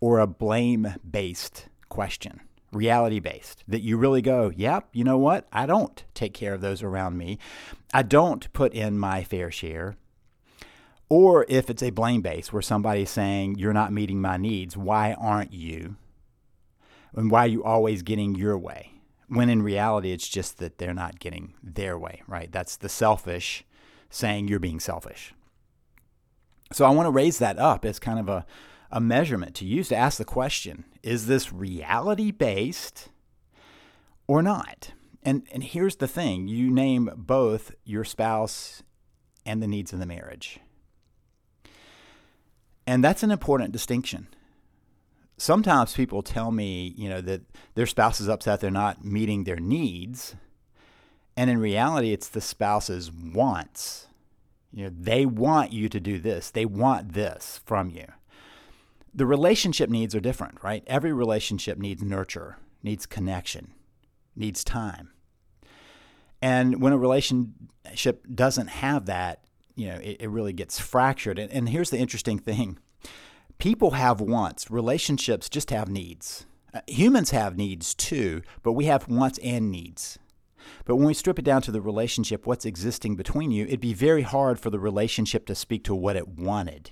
or 0.00 0.18
a 0.18 0.26
blame 0.26 0.94
based 1.08 1.68
question. 1.88 2.40
Reality 2.72 3.20
based. 3.20 3.64
That 3.68 3.82
you 3.82 3.96
really 3.96 4.22
go, 4.22 4.52
yep, 4.54 4.88
you 4.92 5.04
know 5.04 5.18
what? 5.18 5.46
I 5.52 5.66
don't 5.66 6.04
take 6.14 6.34
care 6.34 6.54
of 6.54 6.60
those 6.60 6.82
around 6.82 7.16
me. 7.16 7.38
I 7.94 8.02
don't 8.02 8.52
put 8.52 8.74
in 8.74 8.98
my 8.98 9.24
fair 9.24 9.50
share. 9.50 9.96
Or 11.08 11.46
if 11.48 11.70
it's 11.70 11.82
a 11.82 11.90
blame 11.90 12.20
based 12.20 12.52
where 12.52 12.62
somebody's 12.62 13.10
saying, 13.10 13.56
you're 13.58 13.72
not 13.72 13.92
meeting 13.92 14.20
my 14.20 14.36
needs, 14.36 14.76
why 14.76 15.14
aren't 15.14 15.52
you? 15.52 15.96
And 17.14 17.30
why 17.30 17.44
are 17.44 17.48
you 17.48 17.64
always 17.64 18.02
getting 18.02 18.34
your 18.34 18.58
way? 18.58 18.92
When 19.28 19.48
in 19.48 19.62
reality, 19.62 20.12
it's 20.12 20.28
just 20.28 20.58
that 20.58 20.78
they're 20.78 20.94
not 20.94 21.18
getting 21.18 21.54
their 21.62 21.98
way, 21.98 22.22
right? 22.28 22.50
That's 22.50 22.76
the 22.76 22.88
selfish 22.88 23.64
saying 24.10 24.48
you're 24.48 24.58
being 24.58 24.80
selfish. 24.80 25.32
So 26.72 26.84
I 26.84 26.90
want 26.90 27.06
to 27.06 27.12
raise 27.12 27.38
that 27.38 27.58
up 27.58 27.84
as 27.84 27.98
kind 27.98 28.18
of 28.18 28.28
a, 28.28 28.46
a 28.90 29.00
measurement 29.00 29.54
to 29.56 29.64
use 29.64 29.88
to 29.88 29.96
ask 29.96 30.18
the 30.18 30.24
question 30.24 30.84
is 31.02 31.26
this 31.26 31.52
reality 31.52 32.30
based 32.30 33.08
or 34.26 34.42
not? 34.42 34.92
And, 35.22 35.46
and 35.52 35.62
here's 35.62 35.96
the 35.96 36.08
thing 36.08 36.48
you 36.48 36.70
name 36.70 37.10
both 37.16 37.74
your 37.84 38.04
spouse 38.04 38.82
and 39.44 39.62
the 39.62 39.66
needs 39.66 39.92
of 39.92 39.98
the 39.98 40.06
marriage. 40.06 40.60
And 42.86 43.02
that's 43.02 43.22
an 43.22 43.30
important 43.30 43.72
distinction. 43.72 44.28
Sometimes 45.36 45.94
people 45.94 46.22
tell 46.22 46.50
me, 46.50 46.94
you 46.96 47.08
know, 47.08 47.20
that 47.20 47.42
their 47.74 47.86
spouse 47.86 48.20
is 48.20 48.28
upset 48.28 48.60
they're 48.60 48.70
not 48.70 49.04
meeting 49.04 49.44
their 49.44 49.60
needs. 49.60 50.34
And 51.36 51.50
in 51.50 51.58
reality, 51.58 52.12
it's 52.12 52.28
the 52.28 52.40
spouse's 52.40 53.10
wants. 53.12 54.06
You 54.72 54.84
know, 54.84 54.92
they 54.98 55.26
want 55.26 55.72
you 55.72 55.88
to 55.88 56.00
do 56.00 56.18
this. 56.18 56.50
They 56.50 56.64
want 56.64 57.12
this 57.12 57.60
from 57.66 57.90
you 57.90 58.06
the 59.16 59.26
relationship 59.26 59.88
needs 59.88 60.14
are 60.14 60.20
different, 60.20 60.62
right? 60.62 60.84
Every 60.86 61.12
relationship 61.12 61.78
needs 61.78 62.02
nurture, 62.02 62.58
needs 62.82 63.06
connection, 63.06 63.72
needs 64.36 64.62
time. 64.62 65.10
And 66.42 66.82
when 66.82 66.92
a 66.92 66.98
relationship 66.98 68.26
doesn't 68.32 68.68
have 68.68 69.06
that, 69.06 69.42
you 69.74 69.88
know, 69.88 69.96
it, 69.96 70.18
it 70.20 70.28
really 70.28 70.52
gets 70.52 70.78
fractured. 70.78 71.38
And, 71.38 71.50
and 71.50 71.70
here's 71.70 71.88
the 71.88 71.98
interesting 71.98 72.38
thing 72.38 72.78
people 73.58 73.92
have 73.92 74.20
wants, 74.20 74.70
relationships 74.70 75.48
just 75.48 75.70
have 75.70 75.88
needs. 75.88 76.44
Uh, 76.74 76.80
humans 76.86 77.30
have 77.30 77.56
needs 77.56 77.94
too, 77.94 78.42
but 78.62 78.74
we 78.74 78.84
have 78.84 79.08
wants 79.08 79.38
and 79.38 79.70
needs. 79.70 80.18
But 80.84 80.96
when 80.96 81.06
we 81.06 81.14
strip 81.14 81.38
it 81.38 81.44
down 81.44 81.62
to 81.62 81.70
the 81.70 81.80
relationship, 81.80 82.44
what's 82.44 82.66
existing 82.66 83.16
between 83.16 83.50
you, 83.50 83.64
it'd 83.64 83.80
be 83.80 83.94
very 83.94 84.22
hard 84.22 84.60
for 84.60 84.68
the 84.68 84.80
relationship 84.80 85.46
to 85.46 85.54
speak 85.54 85.84
to 85.84 85.94
what 85.94 86.16
it 86.16 86.28
wanted 86.28 86.90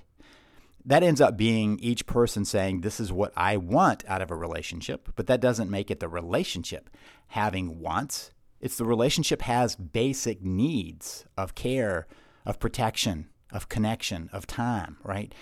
that 0.85 1.03
ends 1.03 1.21
up 1.21 1.37
being 1.37 1.79
each 1.81 2.07
person 2.07 2.45
saying, 2.45 2.81
This 2.81 3.01
is 3.01 3.13
what 3.13 3.33
I 3.37 3.57
want 3.57 4.05
out 4.07 4.23
of 4.23 4.31
a 4.31 4.37
relationship, 4.37 5.09
but 5.17 5.27
that 5.27 5.41
doesn't 5.41 5.71
make 5.71 5.91
it 5.91 6.01
the 6.01 6.09
relationship 6.09 6.91
having 7.29 7.81
wants. 7.81 8.31
It's 8.61 8.77
the 8.77 8.85
relationship 8.85 9.43
has 9.43 9.77
basic 9.77 10.43
needs 10.43 11.25
of 11.37 11.55
care, 11.55 12.07
of 12.47 12.59
protection, 12.59 13.29
of 13.53 13.69
connection, 13.69 14.31
of 14.33 14.47
time, 14.47 14.99
right? 15.03 15.35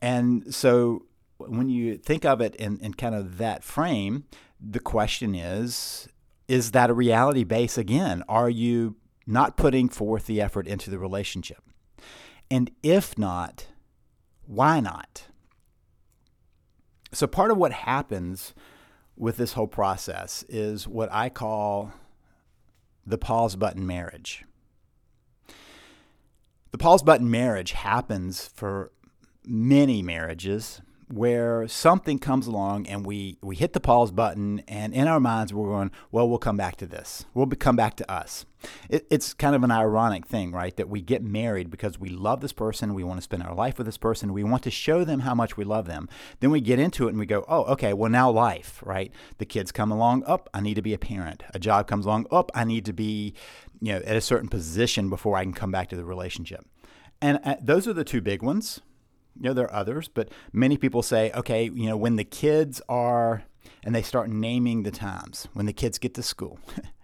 And 0.00 0.54
so 0.54 1.06
when 1.38 1.68
you 1.68 1.96
think 1.96 2.24
of 2.24 2.40
it 2.40 2.54
in, 2.56 2.78
in 2.80 2.94
kind 2.94 3.14
of 3.14 3.38
that 3.38 3.64
frame, 3.64 4.24
the 4.60 4.80
question 4.80 5.34
is 5.34 6.08
is 6.48 6.72
that 6.72 6.90
a 6.90 6.94
reality 6.94 7.44
base 7.44 7.78
again? 7.78 8.22
Are 8.28 8.50
you 8.50 8.96
not 9.26 9.56
putting 9.56 9.88
forth 9.88 10.26
the 10.26 10.40
effort 10.40 10.66
into 10.66 10.90
the 10.90 10.98
relationship? 10.98 11.62
And 12.50 12.70
if 12.82 13.16
not, 13.16 13.68
why 14.46 14.80
not? 14.80 15.24
So, 17.12 17.26
part 17.26 17.50
of 17.50 17.58
what 17.58 17.72
happens 17.72 18.54
with 19.16 19.36
this 19.36 19.52
whole 19.52 19.66
process 19.66 20.44
is 20.48 20.88
what 20.88 21.12
I 21.12 21.28
call 21.28 21.92
the 23.06 23.18
pause 23.18 23.56
button 23.56 23.86
marriage. 23.86 24.44
The 26.70 26.78
pause 26.78 27.02
button 27.02 27.30
marriage 27.30 27.72
happens 27.72 28.46
for 28.54 28.92
many 29.44 30.02
marriages 30.02 30.80
where 31.12 31.68
something 31.68 32.18
comes 32.18 32.46
along 32.46 32.86
and 32.86 33.04
we, 33.04 33.36
we 33.42 33.54
hit 33.54 33.74
the 33.74 33.80
pause 33.80 34.10
button, 34.10 34.62
and 34.66 34.94
in 34.94 35.06
our 35.06 35.20
minds, 35.20 35.52
we're 35.52 35.68
going, 35.68 35.90
well, 36.10 36.26
we'll 36.26 36.38
come 36.38 36.56
back 36.56 36.76
to 36.76 36.86
this. 36.86 37.26
We'll 37.34 37.44
be, 37.44 37.54
come 37.54 37.76
back 37.76 37.96
to 37.96 38.10
us. 38.10 38.46
It, 38.88 39.06
it's 39.10 39.34
kind 39.34 39.54
of 39.54 39.62
an 39.62 39.70
ironic 39.70 40.24
thing, 40.24 40.52
right? 40.52 40.74
That 40.74 40.88
we 40.88 41.02
get 41.02 41.22
married 41.22 41.70
because 41.70 41.98
we 41.98 42.08
love 42.08 42.40
this 42.40 42.54
person, 42.54 42.94
we 42.94 43.04
want 43.04 43.18
to 43.18 43.22
spend 43.22 43.42
our 43.42 43.54
life 43.54 43.76
with 43.76 43.86
this 43.86 43.98
person, 43.98 44.32
we 44.32 44.42
want 44.42 44.62
to 44.62 44.70
show 44.70 45.04
them 45.04 45.20
how 45.20 45.34
much 45.34 45.54
we 45.54 45.64
love 45.64 45.86
them. 45.86 46.08
Then 46.40 46.50
we 46.50 46.62
get 46.62 46.78
into 46.78 47.08
it 47.08 47.10
and 47.10 47.18
we 47.18 47.26
go, 47.26 47.44
oh, 47.46 47.64
okay, 47.64 47.92
well, 47.92 48.10
now 48.10 48.30
life, 48.30 48.82
right? 48.82 49.12
The 49.36 49.44
kids 49.44 49.70
come 49.70 49.92
along, 49.92 50.24
up, 50.24 50.48
oh, 50.48 50.58
I 50.58 50.62
need 50.62 50.74
to 50.74 50.82
be 50.82 50.94
a 50.94 50.98
parent. 50.98 51.42
A 51.52 51.58
job 51.58 51.88
comes 51.88 52.06
along, 52.06 52.26
up, 52.30 52.50
oh, 52.54 52.58
I 52.58 52.64
need 52.64 52.86
to 52.86 52.94
be, 52.94 53.34
you 53.82 53.92
know, 53.92 53.98
at 53.98 54.16
a 54.16 54.22
certain 54.22 54.48
position 54.48 55.10
before 55.10 55.36
I 55.36 55.42
can 55.42 55.52
come 55.52 55.70
back 55.70 55.90
to 55.90 55.96
the 55.96 56.06
relationship. 56.06 56.64
And 57.20 57.38
uh, 57.44 57.56
those 57.60 57.86
are 57.86 57.92
the 57.92 58.02
two 58.02 58.22
big 58.22 58.42
ones 58.42 58.80
you 59.36 59.48
know, 59.48 59.54
there 59.54 59.66
are 59.66 59.74
others, 59.74 60.08
but 60.08 60.30
many 60.52 60.76
people 60.76 61.02
say, 61.02 61.30
okay, 61.32 61.64
you 61.64 61.86
know, 61.86 61.96
when 61.96 62.16
the 62.16 62.24
kids 62.24 62.82
are, 62.88 63.44
and 63.82 63.94
they 63.94 64.02
start 64.02 64.30
naming 64.30 64.82
the 64.82 64.90
times, 64.90 65.48
when 65.52 65.66
the 65.66 65.72
kids 65.72 65.98
get 65.98 66.14
to 66.14 66.22
school, 66.22 66.58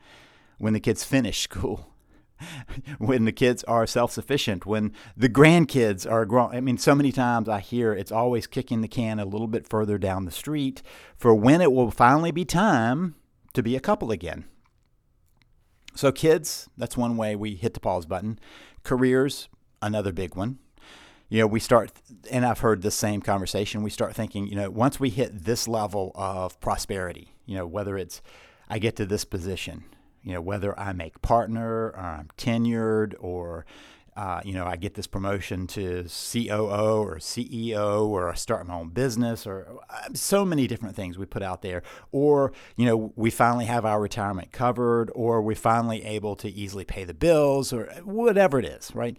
when 0.59 0.73
the 0.73 0.81
kids 0.81 1.05
finish 1.05 1.41
school, 1.41 1.93
when 2.99 3.25
the 3.25 3.33
kids 3.33 3.65
are 3.65 3.87
self 3.87 4.13
sufficient, 4.13 4.67
when 4.67 4.93
the 5.17 5.29
grandkids 5.29 6.11
are 6.11 6.25
grown. 6.25 6.55
I 6.55 6.61
mean, 6.61 6.79
so 6.79 6.95
many 6.95 7.13
times 7.13 7.49
I 7.49 7.61
hear 7.61 7.93
it's 7.93 8.13
always 8.13 8.47
kicking 8.47 8.81
the 8.81 8.89
can 8.89 9.19
a 9.19 9.25
little 9.25 9.49
bit 9.49 9.69
further 9.69 9.99
down 9.99 10.25
the 10.25 10.31
street 10.31 10.83
for 11.17 11.35
when 11.35 11.61
it 11.61 11.73
will 11.73 11.91
finally 11.91 12.31
be 12.31 12.45
time 12.45 13.15
to 13.55 13.63
be 13.63 13.75
a 13.75 13.81
couple 13.81 14.11
again. 14.11 14.45
So, 15.95 16.13
kids, 16.13 16.69
that's 16.77 16.97
one 16.97 17.17
way 17.17 17.35
we 17.35 17.57
hit 17.57 17.75
the 17.75 17.81
pause 17.81 18.07
button. 18.07 18.39
Careers, 18.85 19.49
another 19.83 20.13
big 20.13 20.37
one 20.37 20.61
you 21.29 21.41
know, 21.41 21.47
we 21.47 21.61
start, 21.61 21.93
and 22.31 22.45
I've 22.47 22.61
heard 22.61 22.83
the 22.83 22.91
same 22.91 23.21
conversation. 23.21 23.83
We 23.83 23.91
start 23.91 24.15
thinking, 24.15 24.47
you 24.47 24.57
know, 24.57 24.71
once 24.71 24.99
we 24.99 25.11
hit 25.11 25.45
this 25.45 25.69
level 25.69 26.13
of 26.15 26.59
prosperity, 26.61 27.35
you 27.45 27.55
know, 27.55 27.67
whether 27.67 27.99
it's 27.99 28.23
I 28.69 28.79
get 28.79 28.97
to 28.97 29.07
this 29.07 29.25
position, 29.25 29.85
you 30.23 30.33
know, 30.33 30.41
whether 30.41 30.79
I 30.79 30.93
make 30.93 31.21
partner 31.21 31.89
or 31.89 31.99
I'm 31.99 32.29
tenured 32.39 33.15
or, 33.19 33.67
uh, 34.17 34.41
you 34.45 34.53
know, 34.53 34.67
I 34.67 34.77
get 34.77 34.95
this 34.95 35.07
promotion 35.07 35.67
to 35.69 36.05
COO 36.05 37.03
or 37.03 37.17
CEO 37.17 38.07
or 38.07 38.31
I 38.31 38.35
start 38.35 38.67
my 38.67 38.75
own 38.75 38.89
business 38.89 39.47
or 39.47 39.79
uh, 39.89 40.09
so 40.15 40.45
many 40.45 40.67
different 40.67 40.97
things 40.97 41.19
we 41.19 41.27
put 41.27 41.43
out 41.43 41.63
there. 41.63 41.83
Or, 42.11 42.53
you 42.77 42.87
know, 42.87 43.13
we 43.17 43.31
finally 43.31 43.67
have 43.67 43.85
our 43.85 44.01
retirement 44.01 44.51
covered 44.51 45.11
or 45.15 45.41
we're 45.41 45.55
finally 45.55 46.05
able 46.05 46.37
to 46.37 46.49
easily 46.49 46.85
pay 46.85 47.05
the 47.05 47.15
bills 47.15 47.73
or 47.73 47.87
whatever 48.05 48.59
it 48.59 48.65
is, 48.65 48.95
right? 48.95 49.17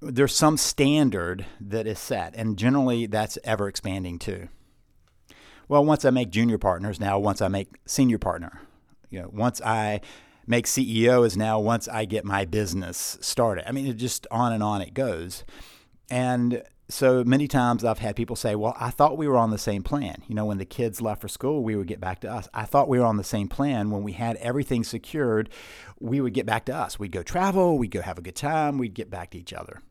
There's 0.00 0.34
some 0.34 0.56
standard 0.56 1.46
that 1.60 1.86
is 1.86 1.98
set, 1.98 2.34
and 2.34 2.56
generally 2.56 3.06
that's 3.06 3.38
ever 3.44 3.68
expanding 3.68 4.18
too. 4.18 4.48
Well, 5.68 5.84
once 5.84 6.04
I 6.04 6.10
make 6.10 6.30
junior 6.30 6.58
partners, 6.58 6.98
now 6.98 7.18
once 7.18 7.40
I 7.40 7.48
make 7.48 7.68
senior 7.86 8.18
partner, 8.18 8.60
you 9.10 9.20
know, 9.20 9.30
once 9.32 9.60
I 9.60 10.00
make 10.46 10.66
CEO 10.66 11.24
is 11.24 11.36
now 11.36 11.60
once 11.60 11.86
I 11.86 12.04
get 12.06 12.24
my 12.24 12.44
business 12.44 13.18
started. 13.20 13.68
I 13.68 13.72
mean, 13.72 13.86
it 13.86 13.94
just 13.94 14.26
on 14.30 14.52
and 14.52 14.62
on 14.62 14.82
it 14.82 14.94
goes. 14.94 15.44
And 16.10 16.64
so 16.88 17.22
many 17.22 17.46
times 17.46 17.84
I've 17.84 18.00
had 18.00 18.16
people 18.16 18.34
say, 18.34 18.56
Well, 18.56 18.76
I 18.78 18.90
thought 18.90 19.16
we 19.16 19.28
were 19.28 19.36
on 19.36 19.50
the 19.50 19.58
same 19.58 19.82
plan. 19.82 20.22
You 20.26 20.34
know, 20.34 20.44
when 20.46 20.58
the 20.58 20.64
kids 20.64 21.00
left 21.00 21.20
for 21.20 21.28
school, 21.28 21.62
we 21.62 21.76
would 21.76 21.86
get 21.86 22.00
back 22.00 22.20
to 22.22 22.32
us. 22.32 22.48
I 22.52 22.64
thought 22.64 22.88
we 22.88 22.98
were 22.98 23.06
on 23.06 23.16
the 23.16 23.22
same 23.22 23.48
plan. 23.48 23.90
When 23.90 24.02
we 24.02 24.12
had 24.12 24.36
everything 24.36 24.82
secured, 24.82 25.50
we 26.00 26.20
would 26.20 26.34
get 26.34 26.46
back 26.46 26.64
to 26.66 26.74
us. 26.74 26.98
We'd 26.98 27.12
go 27.12 27.22
travel, 27.22 27.78
we'd 27.78 27.92
go 27.92 28.00
have 28.00 28.18
a 28.18 28.22
good 28.22 28.36
time, 28.36 28.78
we'd 28.78 28.94
get 28.94 29.10
back 29.10 29.30
to 29.30 29.38
each 29.38 29.52
other. 29.52 29.82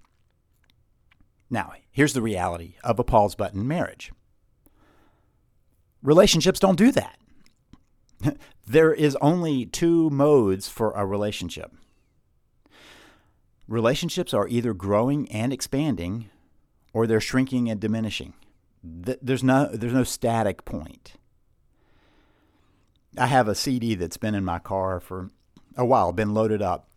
Now, 1.50 1.74
here's 1.92 2.14
the 2.14 2.22
reality 2.22 2.76
of 2.84 3.00
a 3.00 3.04
pause 3.04 3.36
button 3.36 3.68
marriage 3.68 4.12
relationships 6.02 6.60
don't 6.60 6.78
do 6.78 6.92
that. 6.92 7.20
there 8.68 8.94
is 8.94 9.18
only 9.22 9.66
two 9.66 10.10
modes 10.10 10.70
for 10.70 10.92
a 10.92 11.06
relationship. 11.06 11.74
Relationships 13.68 14.34
are 14.34 14.48
either 14.48 14.74
growing 14.74 15.30
and 15.32 15.54
expanding 15.54 16.30
or 16.94 17.06
they're 17.06 17.22
shrinking 17.22 17.70
and 17.70 17.80
diminishing. 17.80 18.34
There's 18.82 19.44
no 19.44 19.70
there's 19.74 19.94
no 19.94 20.04
static 20.04 20.64
point. 20.66 21.14
I 23.18 23.28
have 23.28 23.48
a 23.48 23.56
CD 23.56 23.96
that's 23.96 24.18
been 24.18 24.36
in 24.36 24.46
my 24.46 24.60
car 24.60 25.00
for 25.00 25.30
a 25.76 25.86
while, 25.86 26.14
been 26.14 26.34
loaded 26.34 26.62
up, 26.62 26.90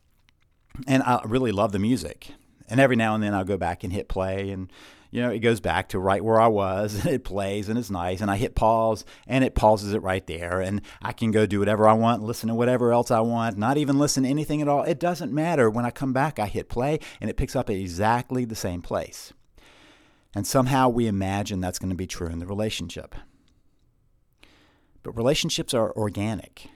and 0.87 1.03
I 1.03 1.21
really 1.25 1.53
love 1.53 1.73
the 1.73 1.79
music. 1.79 2.33
And 2.73 2.81
every 2.81 2.97
now 2.97 3.15
and 3.15 3.23
then 3.23 3.35
I'll 3.35 3.45
go 3.45 3.59
back 3.59 3.85
and 3.85 3.93
hit 3.93 4.09
play, 4.09 4.49
and 4.49 4.73
you 5.11 5.21
know 5.21 5.29
it 5.29 5.41
goes 5.41 5.61
back 5.61 5.91
to 5.91 5.99
right 5.99 6.25
where 6.25 6.41
I 6.41 6.47
was, 6.47 6.95
and 7.05 7.15
it 7.15 7.23
plays 7.23 7.69
and 7.69 7.79
it's 7.79 7.91
nice. 7.91 8.23
And 8.23 8.31
I 8.31 8.39
hit 8.39 8.55
pause, 8.55 9.05
and 9.27 9.45
it 9.45 9.55
pauses 9.55 9.93
it 9.93 10.03
right 10.03 10.27
there, 10.27 10.63
and 10.63 10.81
I 11.03 11.13
can 11.13 11.33
go 11.33 11.45
do 11.45 11.59
whatever 11.59 11.87
I 11.87 11.93
want, 11.93 12.23
listen 12.23 12.49
to 12.49 12.55
whatever 12.55 12.91
else 12.91 13.11
I 13.11 13.21
want, 13.21 13.59
not 13.59 13.77
even 13.77 13.99
listen 13.99 14.23
to 14.23 14.31
anything 14.31 14.63
at 14.63 14.69
all. 14.69 14.85
It 14.85 14.99
doesn't 14.99 15.35
matter. 15.35 15.69
When 15.69 15.85
I 15.85 15.91
come 15.91 16.15
back, 16.15 16.39
I 16.39 16.47
hit 16.47 16.71
play, 16.71 16.99
and 17.21 17.29
it 17.29 17.37
picks 17.37 17.55
up 17.55 17.69
at 17.69 17.77
exactly 17.77 18.47
the 18.47 18.57
same 18.57 18.81
place. 18.81 19.35
And 20.35 20.47
somehow 20.47 20.89
we 20.89 21.07
imagine 21.07 21.61
that's 21.61 21.79
going 21.79 21.91
to 21.91 21.95
be 21.95 22.07
true 22.07 22.29
in 22.29 22.39
the 22.39 22.47
relationship. 22.47 23.15
But 25.03 25.15
relationships 25.15 25.75
are 25.75 25.93
organic. 25.93 26.71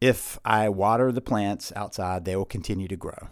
If 0.00 0.38
I 0.42 0.70
water 0.70 1.12
the 1.12 1.20
plants 1.20 1.70
outside, 1.76 2.24
they 2.24 2.34
will 2.34 2.46
continue 2.46 2.88
to 2.88 2.96
grow. 2.96 3.28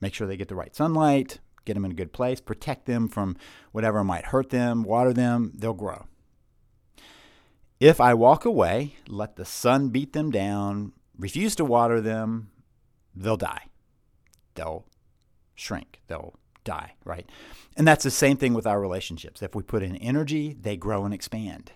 Make 0.00 0.14
sure 0.14 0.26
they 0.26 0.36
get 0.36 0.48
the 0.48 0.54
right 0.54 0.74
sunlight, 0.74 1.40
get 1.64 1.74
them 1.74 1.84
in 1.84 1.90
a 1.90 1.94
good 1.94 2.12
place, 2.12 2.40
protect 2.40 2.86
them 2.86 3.08
from 3.08 3.36
whatever 3.72 4.02
might 4.04 4.26
hurt 4.26 4.50
them, 4.50 4.82
water 4.82 5.12
them, 5.12 5.52
they'll 5.54 5.74
grow. 5.74 6.06
If 7.80 8.00
I 8.00 8.14
walk 8.14 8.44
away, 8.44 8.96
let 9.08 9.36
the 9.36 9.44
sun 9.44 9.90
beat 9.90 10.12
them 10.12 10.30
down, 10.30 10.92
refuse 11.16 11.54
to 11.56 11.64
water 11.64 12.00
them, 12.00 12.50
they'll 13.14 13.36
die. 13.36 13.66
They'll 14.54 14.84
shrink. 15.54 16.00
They'll 16.08 16.34
die, 16.64 16.94
right? 17.04 17.28
And 17.76 17.86
that's 17.86 18.04
the 18.04 18.10
same 18.10 18.36
thing 18.36 18.54
with 18.54 18.66
our 18.66 18.80
relationships. 18.80 19.42
If 19.42 19.54
we 19.54 19.62
put 19.62 19.82
in 19.82 19.96
energy, 19.96 20.56
they 20.60 20.76
grow 20.76 21.04
and 21.04 21.14
expand. 21.14 21.72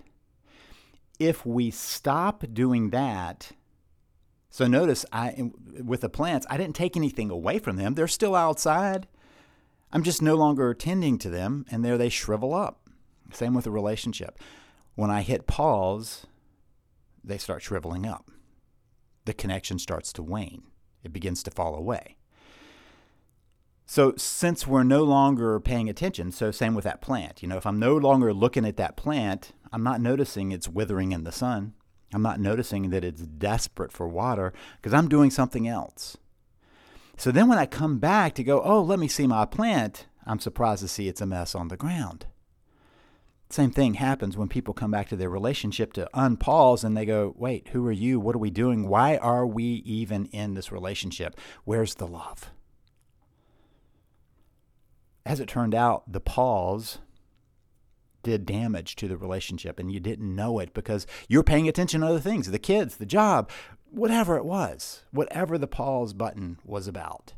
If 1.19 1.47
we 1.47 1.71
stop 1.71 2.45
doing 2.53 2.91
that, 2.91 3.53
so 4.53 4.67
notice 4.67 5.07
I 5.11 5.51
with 5.83 6.03
the 6.03 6.11
plants, 6.11 6.47
I 6.51 6.59
didn't 6.59 6.77
take 6.77 6.95
anything 6.95 7.31
away 7.31 7.59
from 7.59 7.77
them. 7.77 7.95
They're 7.95 8.07
still 8.07 8.37
outside. 8.37 9.09
I'm 9.91 10.03
just 10.03 10.21
no 10.21 10.35
longer 10.35 10.75
tending 10.75 11.17
to 11.21 11.31
them 11.31 11.65
and 11.71 11.83
there 11.83 11.97
they 11.97 12.11
shrivel 12.11 12.53
up. 12.53 12.87
Same 13.33 13.55
with 13.55 13.67
a 13.67 13.71
relationship. 13.71 14.39
When 14.95 15.11
I 15.11 15.23
hit 15.23 15.47
pause, 15.47 16.27
they 17.25 17.39
start 17.39 17.63
shriveling 17.63 18.05
up. 18.05 18.31
The 19.25 19.33
connection 19.33 19.79
starts 19.79 20.13
to 20.13 20.23
wane. 20.23 20.65
It 21.03 21.15
begins 21.15 21.43
to 21.45 21.51
fall 21.51 21.75
away. 21.75 22.19
So 23.87 24.13
since 24.19 24.67
we're 24.67 24.83
no 24.83 25.03
longer 25.03 25.59
paying 25.61 25.89
attention, 25.89 26.31
so 26.31 26.51
same 26.51 26.75
with 26.75 26.85
that 26.85 27.01
plant. 27.01 27.43
You 27.43 27.49
know, 27.49 27.57
if 27.57 27.65
I'm 27.65 27.79
no 27.79 27.97
longer 27.97 28.35
looking 28.35 28.67
at 28.67 28.77
that 28.77 28.99
plant, 28.99 29.53
I'm 29.73 29.83
not 29.83 30.03
noticing 30.03 30.53
it's 30.53 30.69
withering 30.69 31.13
in 31.13 31.25
the 31.25 31.33
sun. 31.33 31.73
I'm 32.13 32.23
not 32.23 32.41
noticing 32.41 32.91
that 32.91 33.05
it's 33.05 33.23
desperate 33.23 33.93
for 33.93 34.09
water 34.09 34.53
because 34.77 34.93
I'm 34.93 35.09
doing 35.09 35.31
something 35.31 35.67
else. 35.67 36.17
So 37.17 37.31
then 37.31 37.49
when 37.49 37.59
I 37.59 37.67
come 37.67 37.99
back 37.99 38.35
to 38.35 38.45
go, 38.45 38.63
oh, 38.63 38.83
let 38.83 38.99
me 38.99 39.09
see 39.09 39.27
my 39.27 39.45
plant, 39.45 40.07
I'm 40.27 40.41
surprised 40.41 40.83
to 40.83 40.89
see 40.89 41.09
it's 41.09 41.21
a 41.21 41.27
mess 41.27 41.55
on 41.55 41.69
the 41.69 41.77
ground. 41.77 42.27
Same 43.51 43.71
thing 43.71 43.95
happens 43.95 44.37
when 44.37 44.49
people 44.49 44.73
come 44.73 44.91
back 44.91 45.09
to 45.11 45.17
their 45.17 45.29
relationship 45.29 45.93
to 45.93 46.09
unpause 46.15 46.85
and 46.85 46.97
they 46.97 47.05
go, 47.05 47.35
wait, 47.37 47.69
who 47.69 47.87
are 47.87 47.93
you? 47.93 48.19
What 48.19 48.35
are 48.35 48.39
we 48.39 48.51
doing? 48.51 48.89
Why 48.89 49.19
are 49.19 49.47
we 49.47 49.65
even 49.65 50.27
in 50.27 50.55
this 50.55 50.73
relationship? 50.73 51.39
Where's 51.65 51.97
the 51.97 52.07
love? 52.07 52.51
as 55.25 55.41
it 55.41 55.49
turned 55.49 55.75
out, 55.75 56.11
the 56.11 56.21
pause 56.21 56.99
did 58.23 58.47
damage 58.47 58.97
to 58.97 59.09
the 59.09 59.17
relationship 59.17 59.79
and 59.79 59.93
you 59.93 60.01
didn't 60.01 60.35
know 60.35 60.59
it 60.59 60.75
because 60.75 61.07
you're 61.29 61.43
paying 61.43 61.69
attention 61.69 62.01
to 62.01 62.07
other 62.07 62.21
things 62.21 62.51
the 62.51 62.59
kids, 62.59 62.97
the 62.97 63.07
job, 63.07 63.51
whatever 63.91 64.37
it 64.37 64.45
was, 64.45 65.03
whatever 65.11 65.59
the 65.59 65.67
pause 65.67 66.13
button 66.13 66.59
was 66.65 66.87
about. 66.89 67.35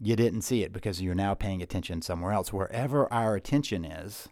You 0.00 0.16
didn't 0.16 0.42
see 0.42 0.62
it 0.62 0.72
because 0.72 1.00
you're 1.00 1.14
now 1.14 1.34
paying 1.34 1.62
attention 1.62 2.02
somewhere 2.02 2.32
else. 2.32 2.52
Wherever 2.52 3.10
our 3.12 3.36
attention 3.36 3.84
is, 3.84 4.28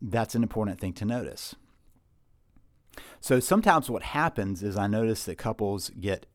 that's 0.00 0.34
an 0.34 0.42
important 0.42 0.80
thing 0.80 0.92
to 0.94 1.04
notice. 1.04 1.54
So 3.20 3.40
sometimes 3.40 3.90
what 3.90 4.02
happens 4.02 4.62
is 4.62 4.76
I 4.76 4.86
notice 4.86 5.24
that 5.24 5.36
couples 5.36 5.90
get 6.00 6.26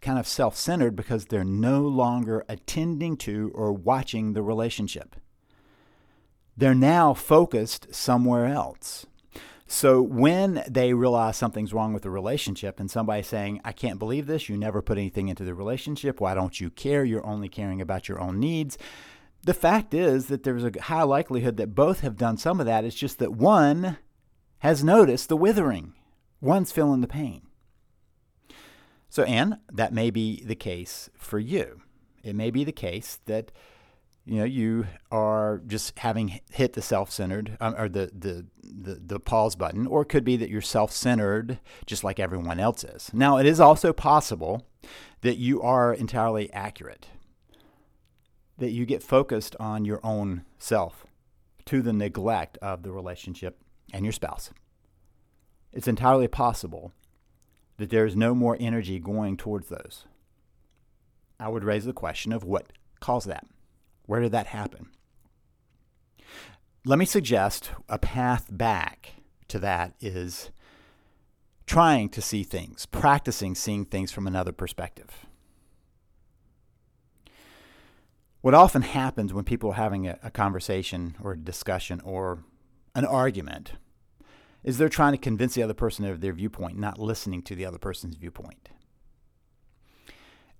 kind 0.00 0.18
of 0.18 0.26
self 0.26 0.56
centered 0.56 0.96
because 0.96 1.26
they're 1.26 1.44
no 1.44 1.82
longer 1.82 2.44
attending 2.48 3.16
to 3.18 3.50
or 3.54 3.72
watching 3.72 4.32
the 4.32 4.42
relationship. 4.42 5.16
They're 6.60 6.74
now 6.74 7.14
focused 7.14 7.94
somewhere 7.94 8.44
else. 8.44 9.06
So 9.66 10.02
when 10.02 10.62
they 10.68 10.92
realize 10.92 11.38
something's 11.38 11.72
wrong 11.72 11.94
with 11.94 12.02
the 12.02 12.10
relationship 12.10 12.78
and 12.78 12.90
somebody's 12.90 13.28
saying, 13.28 13.62
I 13.64 13.72
can't 13.72 13.98
believe 13.98 14.26
this, 14.26 14.50
you 14.50 14.58
never 14.58 14.82
put 14.82 14.98
anything 14.98 15.28
into 15.28 15.42
the 15.42 15.54
relationship, 15.54 16.20
why 16.20 16.34
don't 16.34 16.60
you 16.60 16.68
care? 16.68 17.02
You're 17.02 17.24
only 17.24 17.48
caring 17.48 17.80
about 17.80 18.10
your 18.10 18.20
own 18.20 18.38
needs. 18.38 18.76
The 19.42 19.54
fact 19.54 19.94
is 19.94 20.26
that 20.26 20.42
there's 20.42 20.64
a 20.64 20.82
high 20.82 21.04
likelihood 21.04 21.56
that 21.56 21.74
both 21.74 22.00
have 22.00 22.18
done 22.18 22.36
some 22.36 22.60
of 22.60 22.66
that. 22.66 22.84
It's 22.84 22.94
just 22.94 23.20
that 23.20 23.32
one 23.32 23.96
has 24.58 24.84
noticed 24.84 25.30
the 25.30 25.38
withering, 25.38 25.94
one's 26.42 26.72
feeling 26.72 27.00
the 27.00 27.08
pain. 27.08 27.40
So, 29.08 29.22
Anne, 29.22 29.60
that 29.72 29.94
may 29.94 30.10
be 30.10 30.44
the 30.44 30.56
case 30.56 31.08
for 31.14 31.38
you. 31.38 31.80
It 32.22 32.36
may 32.36 32.50
be 32.50 32.64
the 32.64 32.70
case 32.70 33.18
that 33.24 33.50
you 34.24 34.36
know 34.36 34.44
you 34.44 34.86
are 35.10 35.62
just 35.66 35.98
having 35.98 36.40
hit 36.50 36.74
the 36.74 36.82
self-centered 36.82 37.56
um, 37.60 37.74
or 37.76 37.88
the, 37.88 38.10
the 38.16 38.46
the 38.62 38.94
the 38.94 39.20
pause 39.20 39.56
button, 39.56 39.86
or 39.86 40.02
it 40.02 40.08
could 40.08 40.24
be 40.24 40.36
that 40.36 40.50
you're 40.50 40.60
self-centered 40.60 41.58
just 41.86 42.04
like 42.04 42.20
everyone 42.20 42.60
else 42.60 42.84
is. 42.84 43.10
Now, 43.12 43.38
it 43.38 43.46
is 43.46 43.60
also 43.60 43.92
possible 43.92 44.66
that 45.22 45.36
you 45.36 45.60
are 45.62 45.92
entirely 45.92 46.52
accurate. 46.52 47.08
That 48.58 48.70
you 48.70 48.84
get 48.84 49.02
focused 49.02 49.56
on 49.58 49.84
your 49.84 50.00
own 50.04 50.44
self 50.58 51.06
to 51.66 51.82
the 51.82 51.92
neglect 51.92 52.58
of 52.58 52.82
the 52.82 52.92
relationship 52.92 53.58
and 53.92 54.04
your 54.04 54.12
spouse. 54.12 54.50
It's 55.72 55.88
entirely 55.88 56.28
possible 56.28 56.92
that 57.78 57.90
there 57.90 58.04
is 58.04 58.16
no 58.16 58.34
more 58.34 58.56
energy 58.60 58.98
going 58.98 59.36
towards 59.36 59.68
those. 59.68 60.04
I 61.38 61.48
would 61.48 61.64
raise 61.64 61.86
the 61.86 61.94
question 61.94 62.32
of 62.32 62.44
what 62.44 62.72
caused 63.00 63.28
that. 63.28 63.46
Where 64.10 64.20
did 64.20 64.32
that 64.32 64.48
happen? 64.48 64.88
Let 66.84 66.98
me 66.98 67.04
suggest 67.04 67.70
a 67.88 67.96
path 67.96 68.48
back 68.50 69.12
to 69.46 69.60
that 69.60 69.94
is 70.00 70.50
trying 71.64 72.08
to 72.08 72.20
see 72.20 72.42
things, 72.42 72.86
practicing 72.86 73.54
seeing 73.54 73.84
things 73.84 74.10
from 74.10 74.26
another 74.26 74.50
perspective. 74.50 75.26
What 78.40 78.52
often 78.52 78.82
happens 78.82 79.32
when 79.32 79.44
people 79.44 79.70
are 79.70 79.74
having 79.74 80.08
a, 80.08 80.18
a 80.24 80.30
conversation 80.32 81.14
or 81.22 81.34
a 81.34 81.38
discussion 81.38 82.00
or 82.00 82.42
an 82.96 83.04
argument 83.04 83.74
is 84.64 84.76
they're 84.76 84.88
trying 84.88 85.12
to 85.12 85.18
convince 85.18 85.54
the 85.54 85.62
other 85.62 85.72
person 85.72 86.04
of 86.04 86.20
their 86.20 86.32
viewpoint, 86.32 86.76
not 86.76 86.98
listening 86.98 87.42
to 87.42 87.54
the 87.54 87.64
other 87.64 87.78
person's 87.78 88.16
viewpoint. 88.16 88.70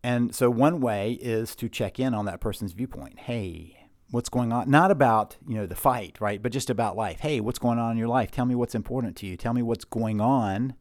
And 0.02 0.34
so 0.34 0.50
one 0.50 0.80
way 0.80 1.12
is 1.20 1.54
to 1.56 1.68
check 1.68 2.00
in 2.00 2.14
on 2.14 2.24
that 2.24 2.40
person's 2.40 2.72
viewpoint. 2.72 3.20
Hey, 3.20 3.76
what's 4.10 4.28
going 4.28 4.52
on? 4.52 4.70
Not 4.70 4.90
about, 4.90 5.36
you 5.46 5.54
know, 5.54 5.66
the 5.66 5.74
fight, 5.74 6.16
right? 6.20 6.42
But 6.42 6.52
just 6.52 6.70
about 6.70 6.96
life. 6.96 7.20
Hey, 7.20 7.40
what's 7.40 7.58
going 7.58 7.78
on 7.78 7.92
in 7.92 7.98
your 7.98 8.08
life? 8.08 8.30
Tell 8.30 8.46
me 8.46 8.54
what's 8.54 8.74
important 8.74 9.16
to 9.16 9.26
you. 9.26 9.36
Tell 9.36 9.52
me 9.52 9.62
what's 9.62 9.84
going 9.84 10.20
on 10.20 10.74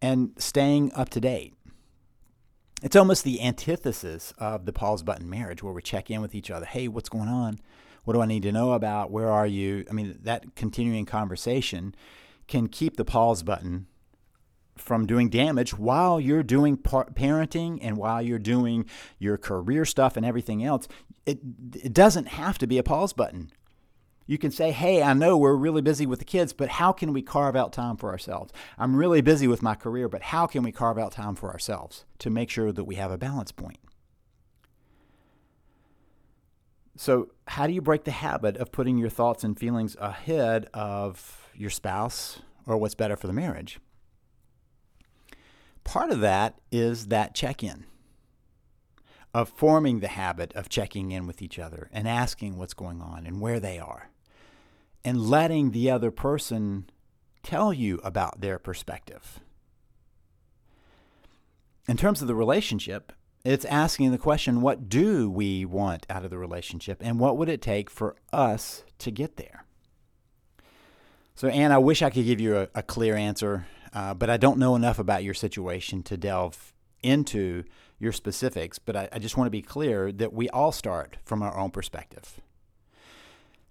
and 0.00 0.32
staying 0.38 0.92
up 0.94 1.10
to 1.10 1.20
date. 1.20 1.54
It's 2.82 2.96
almost 2.96 3.24
the 3.24 3.42
antithesis 3.42 4.32
of 4.38 4.64
the 4.64 4.72
pause 4.72 5.02
button 5.02 5.28
marriage 5.28 5.62
where 5.62 5.72
we 5.72 5.82
check 5.82 6.10
in 6.10 6.20
with 6.20 6.34
each 6.34 6.50
other. 6.50 6.64
Hey, 6.64 6.88
what's 6.88 7.08
going 7.08 7.28
on? 7.28 7.58
What 8.04 8.14
do 8.14 8.22
I 8.22 8.26
need 8.26 8.44
to 8.44 8.52
know 8.52 8.72
about? 8.72 9.10
Where 9.10 9.28
are 9.28 9.46
you? 9.46 9.84
I 9.90 9.92
mean, 9.92 10.18
that 10.22 10.54
continuing 10.54 11.04
conversation 11.04 11.94
can 12.46 12.68
keep 12.68 12.96
the 12.96 13.04
pause 13.04 13.42
button 13.42 13.86
from 14.80 15.06
doing 15.06 15.28
damage 15.28 15.76
while 15.76 16.20
you're 16.20 16.42
doing 16.42 16.76
par- 16.76 17.08
parenting 17.12 17.78
and 17.82 17.96
while 17.96 18.22
you're 18.22 18.38
doing 18.38 18.86
your 19.18 19.36
career 19.36 19.84
stuff 19.84 20.16
and 20.16 20.24
everything 20.24 20.64
else. 20.64 20.88
It, 21.26 21.38
it 21.74 21.92
doesn't 21.92 22.28
have 22.28 22.58
to 22.58 22.66
be 22.66 22.78
a 22.78 22.82
pause 22.82 23.12
button. 23.12 23.50
You 24.26 24.36
can 24.36 24.50
say, 24.50 24.72
hey, 24.72 25.02
I 25.02 25.14
know 25.14 25.38
we're 25.38 25.56
really 25.56 25.80
busy 25.80 26.04
with 26.04 26.18
the 26.18 26.24
kids, 26.24 26.52
but 26.52 26.68
how 26.68 26.92
can 26.92 27.14
we 27.14 27.22
carve 27.22 27.56
out 27.56 27.72
time 27.72 27.96
for 27.96 28.10
ourselves? 28.10 28.52
I'm 28.76 28.94
really 28.94 29.22
busy 29.22 29.48
with 29.48 29.62
my 29.62 29.74
career, 29.74 30.06
but 30.06 30.20
how 30.20 30.46
can 30.46 30.62
we 30.62 30.70
carve 30.70 30.98
out 30.98 31.12
time 31.12 31.34
for 31.34 31.50
ourselves 31.50 32.04
to 32.18 32.28
make 32.28 32.50
sure 32.50 32.70
that 32.70 32.84
we 32.84 32.96
have 32.96 33.10
a 33.10 33.16
balance 33.16 33.52
point? 33.52 33.78
So, 36.94 37.30
how 37.46 37.66
do 37.66 37.72
you 37.72 37.80
break 37.80 38.04
the 38.04 38.10
habit 38.10 38.56
of 38.56 38.72
putting 38.72 38.98
your 38.98 39.08
thoughts 39.08 39.44
and 39.44 39.56
feelings 39.56 39.96
ahead 40.00 40.68
of 40.74 41.48
your 41.54 41.70
spouse 41.70 42.40
or 42.66 42.76
what's 42.76 42.96
better 42.96 43.16
for 43.16 43.28
the 43.28 43.32
marriage? 43.32 43.78
Part 45.88 46.10
of 46.10 46.20
that 46.20 46.58
is 46.70 47.06
that 47.06 47.34
check 47.34 47.64
in 47.64 47.86
of 49.32 49.48
forming 49.48 50.00
the 50.00 50.08
habit 50.08 50.52
of 50.52 50.68
checking 50.68 51.12
in 51.12 51.26
with 51.26 51.40
each 51.40 51.58
other 51.58 51.88
and 51.90 52.06
asking 52.06 52.58
what's 52.58 52.74
going 52.74 53.00
on 53.00 53.26
and 53.26 53.40
where 53.40 53.58
they 53.58 53.78
are, 53.78 54.10
and 55.02 55.18
letting 55.18 55.70
the 55.70 55.90
other 55.90 56.10
person 56.10 56.90
tell 57.42 57.72
you 57.72 58.00
about 58.04 58.42
their 58.42 58.58
perspective. 58.58 59.40
In 61.88 61.96
terms 61.96 62.20
of 62.20 62.28
the 62.28 62.34
relationship, 62.34 63.10
it's 63.42 63.64
asking 63.64 64.10
the 64.10 64.18
question 64.18 64.60
what 64.60 64.90
do 64.90 65.30
we 65.30 65.64
want 65.64 66.04
out 66.10 66.22
of 66.22 66.30
the 66.30 66.36
relationship 66.36 66.98
and 67.00 67.18
what 67.18 67.38
would 67.38 67.48
it 67.48 67.62
take 67.62 67.88
for 67.88 68.14
us 68.30 68.84
to 68.98 69.10
get 69.10 69.38
there? 69.38 69.64
So, 71.34 71.48
Anne, 71.48 71.72
I 71.72 71.78
wish 71.78 72.02
I 72.02 72.10
could 72.10 72.26
give 72.26 72.42
you 72.42 72.58
a, 72.58 72.68
a 72.74 72.82
clear 72.82 73.16
answer, 73.16 73.66
uh, 73.92 74.14
but 74.14 74.30
I 74.30 74.36
don't 74.36 74.58
know 74.58 74.76
enough 74.76 74.98
about 74.98 75.24
your 75.24 75.34
situation 75.34 76.02
to 76.04 76.16
delve 76.16 76.72
into 77.02 77.64
your 77.98 78.12
specifics. 78.12 78.78
But 78.78 78.96
I, 78.96 79.08
I 79.12 79.18
just 79.18 79.36
want 79.36 79.46
to 79.46 79.52
be 79.52 79.62
clear 79.62 80.12
that 80.12 80.32
we 80.32 80.48
all 80.50 80.72
start 80.72 81.16
from 81.24 81.42
our 81.42 81.56
own 81.56 81.70
perspective. 81.70 82.40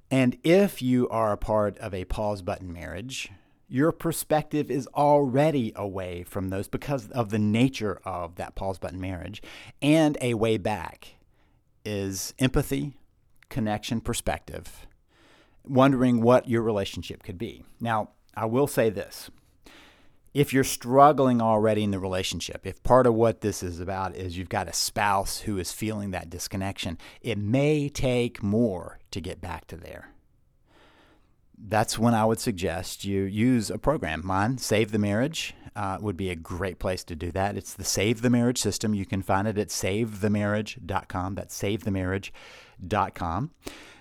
And 0.10 0.38
if 0.44 0.82
you 0.82 1.10
are 1.10 1.34
a 1.34 1.38
part 1.38 1.78
of 1.80 1.94
a 1.94 2.06
pause 2.06 2.42
button 2.42 2.72
marriage, 2.72 3.30
your 3.68 3.92
perspective 3.92 4.72
is 4.72 4.88
already 4.96 5.74
away 5.76 6.24
from 6.24 6.50
those 6.50 6.70
because 6.70 7.10
of 7.10 7.30
the 7.30 7.40
nature 7.40 8.00
of 8.06 8.36
that 8.36 8.56
pause 8.56 8.78
button 8.78 9.02
marriage. 9.02 9.42
And 9.82 10.18
a 10.22 10.36
way 10.36 10.58
back 10.58 11.16
is 11.84 12.34
empathy, 12.40 12.94
connection, 13.50 14.00
perspective, 14.00 14.88
wondering 15.66 16.22
what 16.22 16.48
your 16.48 16.62
relationship 16.62 17.24
could 17.24 17.38
be. 17.38 17.66
Now, 17.82 18.12
I 18.36 18.46
will 18.46 18.68
say 18.68 18.90
this. 18.90 19.30
If 20.38 20.54
you're 20.54 20.64
struggling 20.64 21.42
already 21.42 21.84
in 21.84 21.90
the 21.90 22.00
relationship, 22.00 22.68
if 22.68 22.84
part 22.84 23.08
of 23.08 23.16
what 23.16 23.42
this 23.42 23.64
is 23.64 23.80
about 23.80 24.16
is 24.16 24.38
you've 24.38 24.50
got 24.50 24.68
a 24.68 24.74
spouse 24.74 25.40
who 25.40 25.58
is 25.58 25.72
feeling 25.72 26.12
that 26.12 26.30
disconnection, 26.30 27.00
it 27.22 27.40
may 27.40 27.90
take 27.90 28.44
more 28.44 29.00
to 29.10 29.20
get 29.20 29.42
back 29.42 29.66
to 29.68 29.78
there 29.78 30.10
that's 31.58 31.98
when 31.98 32.14
I 32.14 32.24
would 32.26 32.40
suggest 32.40 33.04
you 33.04 33.24
use 33.24 33.72
a 33.72 33.78
program. 33.78 34.22
Mine, 34.24 34.58
Save 34.58 34.92
the 34.92 35.00
Marriage, 35.00 35.56
uh, 35.76 35.98
would 36.00 36.16
be 36.18 36.30
a 36.30 36.36
great 36.36 36.80
place 36.80 37.04
to 37.06 37.16
do 37.16 37.32
that. 37.32 37.58
It's 37.58 37.74
the 37.74 37.84
Save 37.84 38.22
the 38.22 38.30
Marriage 38.30 38.60
system. 38.60 38.94
You 38.94 39.06
can 39.06 39.22
find 39.22 39.48
it 39.48 39.58
at 39.58 39.70
savethemarriage.com. 39.70 41.36
That's 41.36 41.60
savethemarriage.com. 41.60 43.52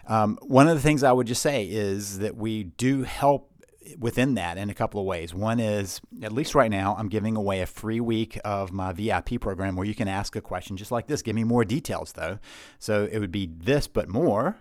Um, 0.08 0.38
one 0.42 0.68
of 0.68 0.76
the 0.76 0.82
things 0.82 1.02
I 1.02 1.12
would 1.12 1.26
just 1.26 1.42
say 1.42 1.66
is 1.66 2.18
that 2.20 2.36
we 2.36 2.64
do 2.64 3.02
help 3.02 3.50
within 3.98 4.34
that 4.34 4.58
in 4.58 4.70
a 4.70 4.74
couple 4.74 5.00
of 5.00 5.06
ways. 5.06 5.34
One 5.34 5.60
is, 5.60 6.00
at 6.22 6.32
least 6.32 6.54
right 6.54 6.70
now, 6.70 6.96
I'm 6.98 7.08
giving 7.08 7.36
away 7.36 7.60
a 7.60 7.66
free 7.66 8.00
week 8.00 8.38
of 8.44 8.72
my 8.72 8.92
VIP 8.92 9.40
program 9.40 9.76
where 9.76 9.86
you 9.86 9.94
can 9.94 10.08
ask 10.08 10.36
a 10.36 10.40
question 10.40 10.76
just 10.76 10.90
like 10.90 11.06
this. 11.06 11.22
Give 11.22 11.36
me 11.36 11.44
more 11.44 11.64
details, 11.64 12.12
though. 12.12 12.38
So 12.78 13.08
it 13.10 13.18
would 13.18 13.32
be 13.32 13.46
this, 13.46 13.86
but 13.86 14.08
more 14.08 14.56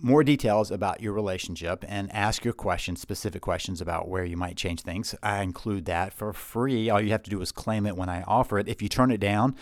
more 0.00 0.24
details 0.24 0.70
about 0.70 1.02
your 1.02 1.12
relationship 1.12 1.84
and 1.86 2.10
ask 2.14 2.44
your 2.44 2.54
questions, 2.54 3.00
specific 3.00 3.42
questions 3.42 3.80
about 3.80 4.08
where 4.08 4.24
you 4.24 4.36
might 4.36 4.56
change 4.56 4.80
things. 4.80 5.14
I 5.22 5.42
include 5.42 5.84
that 5.84 6.12
for 6.12 6.32
free. 6.32 6.88
All 6.88 7.00
you 7.00 7.10
have 7.10 7.22
to 7.24 7.30
do 7.30 7.40
is 7.42 7.52
claim 7.52 7.86
it 7.86 7.96
when 7.96 8.08
I 8.08 8.22
offer 8.22 8.58
it. 8.58 8.68
If 8.68 8.80
you 8.80 8.88
turn 8.88 9.10
it 9.10 9.20
down, 9.20 9.54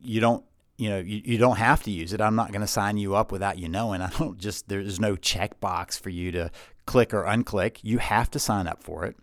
you 0.00 0.20
don't 0.20 0.44
you 0.76 0.88
know 0.88 0.98
you, 0.98 1.20
you 1.24 1.38
don't 1.38 1.56
have 1.56 1.82
to 1.82 1.90
use 1.90 2.12
it 2.12 2.20
i'm 2.20 2.36
not 2.36 2.52
going 2.52 2.60
to 2.60 2.66
sign 2.68 2.96
you 2.96 3.16
up 3.16 3.32
without 3.32 3.58
you 3.58 3.68
knowing 3.68 4.00
i 4.00 4.08
don't 4.10 4.38
just 4.38 4.68
there's 4.68 5.00
no 5.00 5.16
checkbox 5.16 6.00
for 6.00 6.08
you 6.08 6.30
to 6.30 6.50
click 6.88 7.12
or 7.14 7.24
unclick 7.24 7.78
you 7.82 7.98
have 7.98 8.30
to 8.30 8.38
sign 8.38 8.66
up 8.66 8.82
for 8.82 9.04
it 9.04 9.16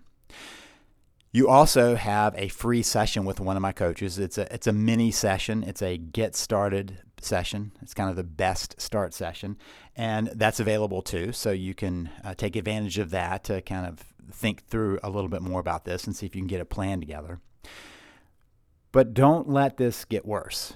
you 1.32 1.50
also 1.50 1.96
have 1.96 2.34
a 2.38 2.48
free 2.48 2.82
session 2.82 3.26
with 3.26 3.42
one 3.42 3.58
of 3.58 3.62
my 3.62 3.72
coaches 3.72 4.20
it's 4.20 4.38
a 4.38 4.54
it's 4.54 4.68
a 4.68 4.74
mini 4.74 5.12
session 5.12 5.64
it's 5.64 5.82
a 5.82 5.98
get 5.98 6.36
started 6.36 7.00
session. 7.26 7.72
It's 7.82 7.94
kind 7.94 8.10
of 8.10 8.16
the 8.16 8.24
best 8.24 8.80
start 8.80 9.14
session, 9.14 9.58
and 9.96 10.28
that's 10.36 10.60
available 10.60 11.02
too. 11.02 11.32
So 11.32 11.52
you 11.52 11.74
can 11.74 12.10
uh, 12.24 12.36
take 12.36 12.56
advantage 12.56 12.98
of 12.98 13.10
that 13.12 13.44
to 13.46 13.62
kind 13.62 13.86
of 13.86 14.00
think 14.32 14.66
through 14.68 15.00
a 15.04 15.10
little 15.10 15.30
bit 15.30 15.42
more 15.42 15.60
about 15.60 15.86
this 15.86 16.06
and 16.06 16.16
see 16.16 16.26
if 16.26 16.36
you 16.36 16.42
can 16.42 16.48
get 16.48 16.62
a 16.62 16.66
plan 16.66 17.00
together. 17.00 17.40
But 18.92 19.14
don't 19.14 19.50
let 19.50 19.78
this 19.78 20.06
get 20.06 20.26
worse 20.26 20.74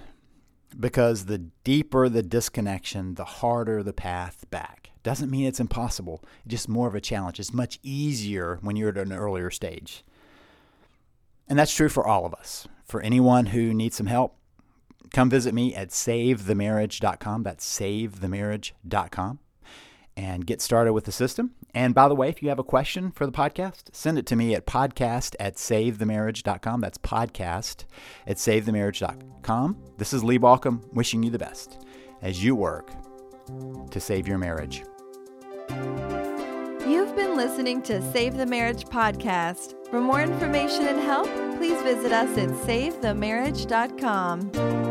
because 0.77 1.25
the 1.25 1.37
deeper 1.63 2.09
the 2.09 2.23
disconnection, 2.23 3.15
the 3.15 3.25
harder 3.25 3.81
the 3.81 3.93
path 3.93 4.45
back. 4.49 4.88
Doesn't 5.09 5.31
mean 5.31 5.47
it's 5.47 5.59
impossible, 5.59 6.23
just 6.45 6.69
more 6.69 6.87
of 6.87 6.93
a 6.93 7.01
challenge. 7.01 7.39
It's 7.39 7.51
much 7.51 7.79
easier 7.81 8.59
when 8.61 8.75
you're 8.75 8.89
at 8.89 8.97
an 8.99 9.11
earlier 9.11 9.49
stage. 9.49 10.03
And 11.47 11.57
that's 11.57 11.73
true 11.73 11.89
for 11.89 12.05
all 12.05 12.27
of 12.27 12.35
us. 12.35 12.67
For 12.85 13.01
anyone 13.01 13.47
who 13.47 13.73
needs 13.73 13.95
some 13.95 14.05
help, 14.05 14.35
come 15.11 15.27
visit 15.27 15.55
me 15.55 15.73
at 15.73 15.89
savethemarriage.com. 15.89 17.41
That's 17.41 17.79
savethemarriage.com 17.79 19.39
and 20.15 20.45
get 20.45 20.61
started 20.61 20.93
with 20.93 21.05
the 21.05 21.11
system. 21.11 21.55
And 21.73 21.95
by 21.95 22.07
the 22.07 22.13
way, 22.13 22.29
if 22.29 22.43
you 22.43 22.49
have 22.49 22.59
a 22.59 22.63
question 22.63 23.09
for 23.09 23.25
the 23.25 23.31
podcast, 23.31 23.85
send 23.91 24.19
it 24.19 24.27
to 24.27 24.35
me 24.35 24.53
at 24.53 24.67
podcast 24.67 25.35
at 25.39 25.55
savethemarriage.com. 25.55 26.81
That's 26.81 26.99
podcast 26.99 27.85
at 28.27 28.37
savethemarriage.com. 28.37 29.77
This 29.97 30.13
is 30.13 30.23
Lee 30.23 30.37
Baucom 30.37 30.83
wishing 30.93 31.23
you 31.23 31.31
the 31.31 31.39
best 31.39 31.83
as 32.21 32.43
you 32.43 32.55
work 32.55 32.91
to 33.89 33.99
save 33.99 34.27
your 34.27 34.37
marriage. 34.37 34.83
You've 35.69 37.15
been 37.15 37.37
listening 37.37 37.81
to 37.83 38.01
Save 38.11 38.35
the 38.37 38.45
Marriage 38.45 38.83
podcast. 38.85 39.75
For 39.89 40.01
more 40.01 40.21
information 40.21 40.87
and 40.87 40.99
help, 40.99 41.27
please 41.57 41.81
visit 41.81 42.11
us 42.11 42.37
at 42.37 42.49
savethemarriage.com. 42.49 44.88